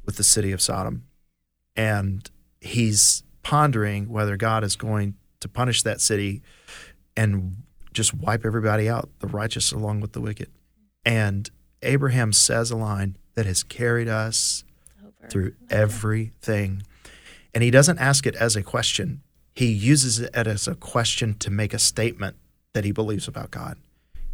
with 0.05 0.17
the 0.17 0.25
city 0.25 0.53
of 0.53 0.61
Sodom. 0.61 1.05
And 1.77 2.31
he's 2.61 3.25
pondering 3.43 4.09
whether 4.09 4.37
God 4.37 4.65
is 4.65 4.77
going 4.77 5.15
to 5.41 5.49
punish 5.49 5.83
that 5.83 6.01
city 6.01 6.43
and 7.17 7.57
just 7.93 8.15
wipe 8.15 8.45
everybody 8.45 8.89
out, 8.89 9.09
the 9.21 9.27
righteous 9.27 9.73
along 9.73 10.01
with 10.01 10.13
the 10.13 10.21
wicked. 10.21 10.51
And 11.05 11.51
Abraham 11.83 12.33
says 12.33 12.71
a 12.71 12.77
line 12.77 13.17
that 13.35 13.47
has 13.47 13.63
carried 13.63 14.09
us 14.09 14.65
through 15.29 15.53
oh, 15.63 15.67
everything. 15.71 16.83
And 17.55 17.63
he 17.63 17.71
doesn't 17.71 17.99
ask 17.99 18.27
it 18.27 18.35
as 18.35 18.57
a 18.57 18.63
question, 18.63 19.23
he 19.55 19.67
uses 19.67 20.19
it 20.19 20.35
as 20.35 20.67
a 20.67 20.75
question 20.75 21.35
to 21.35 21.51
make 21.51 21.73
a 21.73 21.79
statement 21.79 22.37
that 22.73 22.85
he 22.85 22.91
believes 22.91 23.29
about 23.29 23.53
God. 23.53 23.79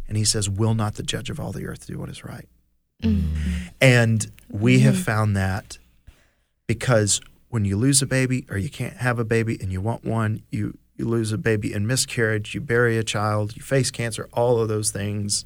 And 0.07 0.17
he 0.17 0.25
says, 0.25 0.49
Will 0.49 0.73
not 0.73 0.95
the 0.95 1.03
judge 1.03 1.29
of 1.29 1.39
all 1.39 1.51
the 1.51 1.67
earth 1.67 1.85
do 1.85 1.99
what 1.99 2.09
is 2.09 2.25
right? 2.25 2.47
Mm. 3.03 3.23
And 3.79 4.31
we 4.49 4.79
have 4.79 4.95
mm. 4.95 5.03
found 5.03 5.37
that 5.37 5.77
because 6.67 7.21
when 7.49 7.65
you 7.65 7.77
lose 7.77 8.01
a 8.01 8.07
baby 8.07 8.45
or 8.49 8.57
you 8.57 8.69
can't 8.69 8.97
have 8.97 9.19
a 9.19 9.23
baby 9.23 9.57
and 9.61 9.71
you 9.71 9.79
want 9.79 10.03
one, 10.03 10.41
you, 10.49 10.77
you 10.95 11.05
lose 11.05 11.31
a 11.31 11.37
baby 11.37 11.71
in 11.71 11.85
miscarriage, 11.85 12.55
you 12.55 12.61
bury 12.61 12.97
a 12.97 13.03
child, 13.03 13.55
you 13.55 13.61
face 13.61 13.91
cancer, 13.91 14.27
all 14.33 14.59
of 14.59 14.67
those 14.67 14.91
things, 14.91 15.45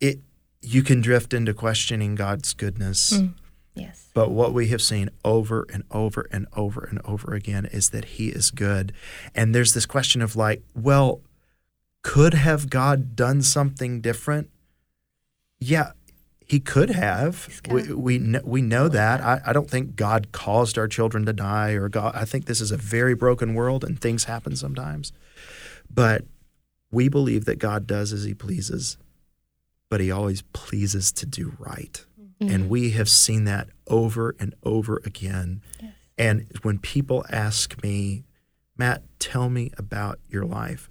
it 0.00 0.20
you 0.60 0.82
can 0.82 1.00
drift 1.00 1.34
into 1.34 1.52
questioning 1.52 2.14
God's 2.14 2.54
goodness. 2.54 3.14
Mm. 3.14 3.34
Yes. 3.74 4.10
But 4.12 4.30
what 4.30 4.52
we 4.52 4.68
have 4.68 4.82
seen 4.82 5.08
over 5.24 5.66
and 5.72 5.84
over 5.90 6.28
and 6.30 6.46
over 6.54 6.84
and 6.84 7.00
over 7.04 7.34
again 7.34 7.64
is 7.66 7.90
that 7.90 8.04
He 8.04 8.28
is 8.28 8.50
good. 8.50 8.92
And 9.34 9.54
there's 9.54 9.72
this 9.72 9.86
question 9.86 10.20
of 10.20 10.36
like, 10.36 10.62
well, 10.74 11.22
could 12.02 12.34
have 12.34 12.68
God 12.68 13.16
done 13.16 13.42
something 13.42 14.00
different? 14.00 14.50
Yeah, 15.58 15.92
He 16.44 16.60
could 16.60 16.90
have. 16.90 17.62
We 17.68 17.94
we 17.94 18.18
know, 18.18 18.40
we 18.44 18.60
know 18.60 18.88
that. 18.88 19.20
I, 19.22 19.40
I 19.46 19.52
don't 19.52 19.70
think 19.70 19.96
God 19.96 20.32
caused 20.32 20.76
our 20.76 20.88
children 20.88 21.24
to 21.26 21.32
die, 21.32 21.70
or 21.70 21.88
God. 21.88 22.14
I 22.14 22.24
think 22.24 22.44
this 22.44 22.60
is 22.60 22.72
a 22.72 22.76
very 22.76 23.14
broken 23.14 23.54
world, 23.54 23.84
and 23.84 23.98
things 23.98 24.24
happen 24.24 24.54
sometimes. 24.56 25.12
But 25.88 26.24
we 26.90 27.08
believe 27.08 27.46
that 27.46 27.58
God 27.58 27.86
does 27.86 28.12
as 28.12 28.24
He 28.24 28.34
pleases, 28.34 28.98
but 29.88 30.00
He 30.00 30.10
always 30.10 30.42
pleases 30.52 31.10
to 31.12 31.24
do 31.24 31.54
right. 31.58 32.04
And 32.50 32.64
mm. 32.64 32.68
we 32.68 32.90
have 32.90 33.08
seen 33.08 33.44
that 33.44 33.68
over 33.86 34.34
and 34.40 34.54
over 34.62 35.00
again. 35.04 35.62
And 36.18 36.46
when 36.62 36.78
people 36.78 37.24
ask 37.30 37.82
me, 37.82 38.24
Matt, 38.76 39.02
tell 39.18 39.48
me 39.48 39.70
about 39.78 40.18
your 40.28 40.44
life. 40.44 40.90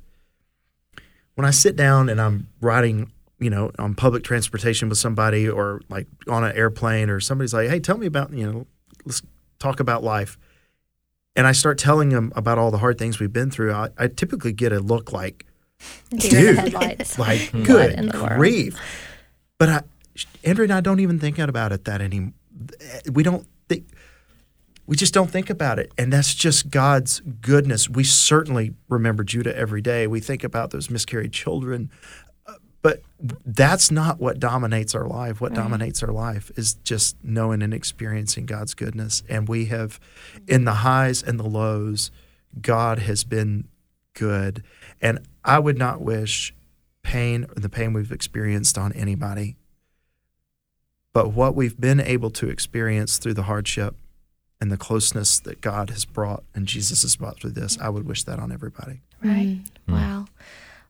When 1.35 1.45
I 1.45 1.51
sit 1.51 1.75
down 1.75 2.09
and 2.09 2.21
I'm 2.21 2.47
riding, 2.59 3.11
you 3.39 3.49
know, 3.49 3.71
on 3.79 3.95
public 3.95 4.23
transportation 4.23 4.89
with 4.89 4.97
somebody 4.97 5.49
or 5.49 5.81
like 5.89 6.07
on 6.27 6.43
an 6.43 6.55
airplane 6.55 7.09
or 7.09 7.19
somebody's 7.19 7.53
like, 7.53 7.69
hey, 7.69 7.79
tell 7.79 7.97
me 7.97 8.05
about, 8.05 8.31
you 8.33 8.51
know, 8.51 8.67
let's 9.05 9.21
talk 9.59 9.79
about 9.79 10.03
life. 10.03 10.37
And 11.35 11.47
I 11.47 11.53
start 11.53 11.77
telling 11.77 12.09
them 12.09 12.33
about 12.35 12.57
all 12.57 12.71
the 12.71 12.77
hard 12.77 12.97
things 12.97 13.19
we've 13.19 13.31
been 13.31 13.51
through. 13.51 13.73
I, 13.73 13.89
I 13.97 14.07
typically 14.07 14.51
get 14.51 14.73
a 14.73 14.79
look 14.79 15.13
like, 15.13 15.45
Dude. 16.09 16.73
like, 17.17 17.51
good 17.63 17.93
in 17.93 18.09
the 18.09 18.17
world? 18.17 18.37
grief. 18.37 18.77
But 19.57 19.69
I, 19.69 19.83
Andrea 20.43 20.65
and 20.65 20.73
I 20.73 20.81
don't 20.81 20.99
even 20.99 21.19
think 21.19 21.39
about 21.39 21.71
it 21.71 21.85
that 21.85 22.01
anymore. 22.01 22.33
We 23.11 23.23
don't 23.23 23.47
think, 23.69 23.85
we 24.87 24.95
just 24.95 25.13
don't 25.13 25.31
think 25.31 25.49
about 25.49 25.79
it. 25.79 25.91
And 25.97 26.11
that's 26.11 26.33
just 26.33 26.69
God's 26.69 27.21
goodness. 27.21 27.89
We 27.89 28.03
certainly 28.03 28.73
remember 28.89 29.23
Judah 29.23 29.55
every 29.55 29.81
day. 29.81 30.07
We 30.07 30.19
think 30.19 30.43
about 30.43 30.71
those 30.71 30.89
miscarried 30.89 31.31
children. 31.31 31.89
Uh, 32.45 32.55
But 32.81 33.03
that's 33.45 33.91
not 33.91 34.19
what 34.19 34.39
dominates 34.39 34.95
our 34.95 35.07
life. 35.07 35.39
What 35.39 35.53
dominates 35.53 36.03
our 36.03 36.11
life 36.11 36.51
is 36.57 36.73
just 36.83 37.15
knowing 37.23 37.61
and 37.61 37.73
experiencing 37.73 38.45
God's 38.45 38.73
goodness. 38.73 39.23
And 39.29 39.47
we 39.47 39.65
have, 39.65 39.99
in 40.47 40.65
the 40.65 40.73
highs 40.73 41.23
and 41.23 41.39
the 41.39 41.47
lows, 41.47 42.11
God 42.59 42.99
has 42.99 43.23
been 43.23 43.67
good. 44.13 44.63
And 45.01 45.19
I 45.45 45.59
would 45.59 45.77
not 45.77 46.01
wish 46.01 46.53
pain 47.03 47.45
or 47.45 47.61
the 47.61 47.69
pain 47.69 47.93
we've 47.93 48.11
experienced 48.11 48.77
on 48.77 48.91
anybody. 48.93 49.55
But 51.13 51.33
what 51.33 51.55
we've 51.55 51.79
been 51.79 51.99
able 51.99 52.29
to 52.31 52.49
experience 52.49 53.17
through 53.17 53.33
the 53.33 53.43
hardship 53.43 53.95
and 54.59 54.71
the 54.71 54.77
closeness 54.77 55.39
that 55.39 55.59
God 55.61 55.89
has 55.89 56.05
brought 56.05 56.43
and 56.55 56.67
Jesus 56.67 57.01
has 57.01 57.15
brought 57.15 57.39
through 57.39 57.51
this, 57.51 57.77
I 57.79 57.89
would 57.89 58.07
wish 58.07 58.23
that 58.23 58.39
on 58.39 58.51
everybody. 58.51 59.01
Right. 59.23 59.59
Mm, 59.87 59.93
Wow. 59.93 60.25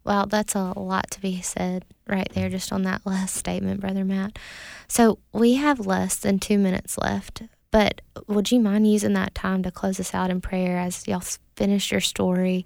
Wow, 0.04 0.26
that's 0.26 0.56
a 0.56 0.74
lot 0.78 1.12
to 1.12 1.22
be 1.22 1.42
said 1.42 1.86
right 2.08 2.28
there, 2.34 2.50
just 2.50 2.74
on 2.74 2.82
that 2.84 3.06
last 3.06 3.36
statement, 3.36 3.82
Brother 3.82 4.04
Matt. 4.04 4.40
So 4.88 5.20
we 5.32 5.56
have 5.56 5.86
less 5.86 6.16
than 6.16 6.40
two 6.40 6.58
minutes 6.58 6.98
left, 6.98 7.44
but 7.70 8.02
would 8.28 8.52
you 8.52 8.60
mind 8.60 8.92
using 8.92 9.14
that 9.14 9.36
time 9.36 9.62
to 9.62 9.70
close 9.70 10.00
us 10.00 10.16
out 10.16 10.32
in 10.32 10.42
prayer 10.42 10.80
as 10.80 11.08
y'all 11.08 11.22
finish 11.56 11.92
your 11.92 12.02
story? 12.02 12.66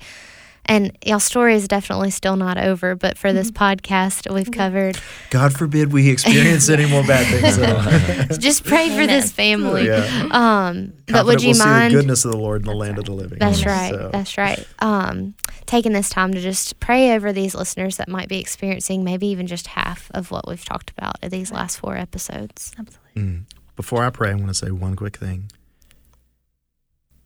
And 0.67 0.97
y'all 1.06 1.19
story 1.19 1.56
is 1.56 1.67
definitely 1.67 2.10
still 2.10 2.36
not 2.36 2.58
over, 2.58 2.95
but 2.95 3.17
for 3.17 3.32
this 3.32 3.51
podcast, 3.51 4.34
we've 4.34 4.51
covered. 4.51 4.97
God 5.30 5.54
forbid 5.54 5.93
we 5.93 6.10
experience 6.10 6.69
any 6.69 6.88
more 6.88 7.04
bad 7.04 7.28
things. 7.28 7.58
though. 7.58 8.36
Just 8.39 8.65
pray 8.65 8.89
for 8.89 9.06
this 9.06 9.32
family. 9.32 9.86
Yeah. 9.86 10.28
Um, 10.32 10.93
but 11.08 11.25
would 11.25 11.38
Confident 11.38 11.41
you 11.43 11.49
we'll 11.49 11.58
mind? 11.67 11.91
see 11.91 11.95
the 11.95 12.01
goodness 12.01 12.25
of 12.25 12.32
the 12.32 12.38
Lord 12.38 12.62
in 12.62 12.67
the 12.67 12.73
land 12.75 12.97
of 12.97 13.06
the 13.06 13.12
living. 13.12 13.38
That's 13.38 13.63
right. 13.65 13.91
So, 13.93 14.10
That's 14.12 14.38
right. 14.39 14.67
Um, 14.80 15.36
taking 15.67 15.93
this 15.93 16.10
time 16.10 16.34
to 16.34 16.41
just 16.41 16.80
pray 16.80 17.13
over 17.13 17.32
these 17.32 17.54
listeners 17.54 17.97
that 17.97 18.10
might 18.10 18.28
be 18.28 18.39
experiencing 18.39 19.04
maybe 19.04 19.28
even 19.28 19.45
just 19.45 19.67
half 19.67 20.10
of 20.15 20.32
what 20.32 20.47
we've 20.47 20.65
talked 20.65 20.91
about 20.91 21.17
in 21.21 21.30
these 21.30 21.51
last 21.51 21.78
four 21.80 21.95
episodes. 21.95 22.71
Absolutely. 22.80 23.21
Mm. 23.21 23.43
Before 23.75 24.04
I 24.04 24.10
pray, 24.10 24.32
I 24.32 24.34
want 24.36 24.47
to 24.47 24.54
say 24.54 24.71
one 24.71 24.95
quick 24.95 25.17
thing. 25.17 25.51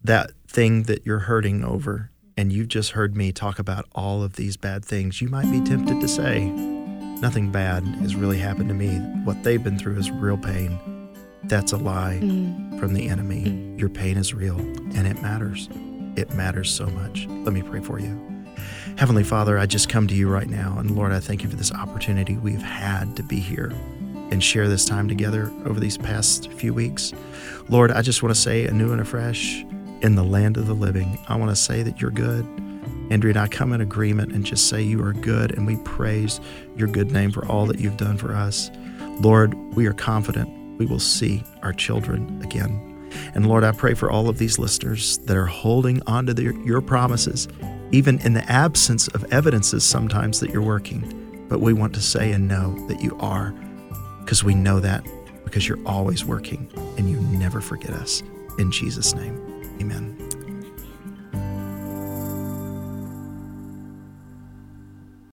That 0.03 0.31
thing 0.47 0.83
that 0.83 1.05
you're 1.05 1.19
hurting 1.19 1.63
over, 1.63 2.11
and 2.39 2.53
you've 2.53 2.69
just 2.69 2.91
heard 2.91 3.17
me 3.17 3.33
talk 3.33 3.59
about 3.59 3.85
all 3.93 4.23
of 4.23 4.37
these 4.37 4.55
bad 4.55 4.85
things, 4.85 5.19
you 5.21 5.27
might 5.27 5.51
be 5.51 5.59
tempted 5.59 5.99
to 5.99 6.07
say, 6.07 6.45
Nothing 7.19 7.51
bad 7.51 7.83
has 7.99 8.15
really 8.15 8.37
happened 8.37 8.69
to 8.69 8.73
me. 8.73 8.95
What 9.25 9.43
they've 9.43 9.61
been 9.61 9.77
through 9.77 9.97
is 9.97 10.09
real 10.09 10.37
pain. 10.37 10.79
That's 11.43 11.73
a 11.73 11.77
lie 11.77 12.21
Mm. 12.23 12.79
from 12.79 12.93
the 12.93 13.09
enemy. 13.09 13.75
Your 13.77 13.89
pain 13.89 14.15
is 14.15 14.33
real, 14.33 14.57
and 14.57 15.05
it 15.05 15.21
matters. 15.21 15.67
It 16.15 16.33
matters 16.33 16.71
so 16.71 16.85
much. 16.85 17.27
Let 17.27 17.51
me 17.53 17.61
pray 17.61 17.81
for 17.81 17.99
you. 17.99 18.17
Heavenly 18.95 19.25
Father, 19.25 19.59
I 19.59 19.65
just 19.65 19.89
come 19.89 20.07
to 20.07 20.15
you 20.15 20.29
right 20.29 20.47
now. 20.47 20.77
And 20.79 20.91
Lord, 20.91 21.11
I 21.11 21.19
thank 21.19 21.43
you 21.43 21.49
for 21.49 21.57
this 21.57 21.73
opportunity 21.73 22.37
we've 22.37 22.61
had 22.61 23.17
to 23.17 23.23
be 23.23 23.41
here 23.41 23.73
and 24.31 24.41
share 24.41 24.69
this 24.69 24.85
time 24.85 25.09
together 25.09 25.51
over 25.65 25.81
these 25.81 25.97
past 25.97 26.49
few 26.53 26.73
weeks. 26.73 27.11
Lord, 27.67 27.91
I 27.91 28.01
just 28.01 28.23
want 28.23 28.33
to 28.33 28.39
say 28.39 28.65
anew 28.65 28.93
and 28.93 29.01
afresh 29.01 29.65
in 30.01 30.15
the 30.15 30.23
land 30.23 30.57
of 30.57 30.67
the 30.67 30.73
living, 30.73 31.19
I 31.27 31.35
want 31.35 31.51
to 31.51 31.55
say 31.55 31.83
that 31.83 32.01
you're 32.01 32.11
good. 32.11 32.45
Andrea 33.09 33.31
and 33.31 33.39
I 33.39 33.47
come 33.47 33.73
in 33.73 33.81
agreement 33.81 34.33
and 34.33 34.45
just 34.45 34.69
say 34.69 34.81
you 34.81 35.03
are 35.03 35.13
good, 35.13 35.51
and 35.51 35.65
we 35.65 35.77
praise 35.77 36.39
your 36.75 36.87
good 36.87 37.11
name 37.11 37.31
for 37.31 37.45
all 37.47 37.65
that 37.65 37.79
you've 37.79 37.97
done 37.97 38.17
for 38.17 38.33
us. 38.33 38.69
Lord, 39.21 39.53
we 39.75 39.87
are 39.87 39.93
confident 39.93 40.49
we 40.77 40.85
will 40.85 40.99
see 40.99 41.43
our 41.61 41.73
children 41.73 42.41
again. 42.43 42.85
And 43.33 43.47
Lord, 43.47 43.63
I 43.63 43.71
pray 43.71 43.95
for 43.95 44.09
all 44.09 44.29
of 44.29 44.37
these 44.37 44.57
listeners 44.57 45.17
that 45.19 45.35
are 45.35 45.45
holding 45.45 46.01
on 46.07 46.25
to 46.27 46.33
their, 46.33 46.53
your 46.61 46.81
promises, 46.81 47.47
even 47.91 48.19
in 48.19 48.33
the 48.33 48.49
absence 48.49 49.07
of 49.09 49.25
evidences 49.33 49.83
sometimes 49.83 50.39
that 50.39 50.51
you're 50.51 50.61
working. 50.61 51.45
But 51.49 51.59
we 51.59 51.73
want 51.73 51.93
to 51.95 52.01
say 52.01 52.31
and 52.31 52.47
know 52.47 52.87
that 52.87 53.01
you 53.01 53.17
are, 53.19 53.53
because 54.21 54.43
we 54.43 54.55
know 54.55 54.79
that 54.79 55.03
because 55.43 55.67
you're 55.67 55.79
always 55.85 56.23
working 56.23 56.69
and 56.97 57.09
you 57.09 57.19
never 57.37 57.59
forget 57.59 57.91
us. 57.91 58.21
In 58.59 58.71
Jesus' 58.71 59.15
name, 59.15 59.48
amen. 59.81 60.18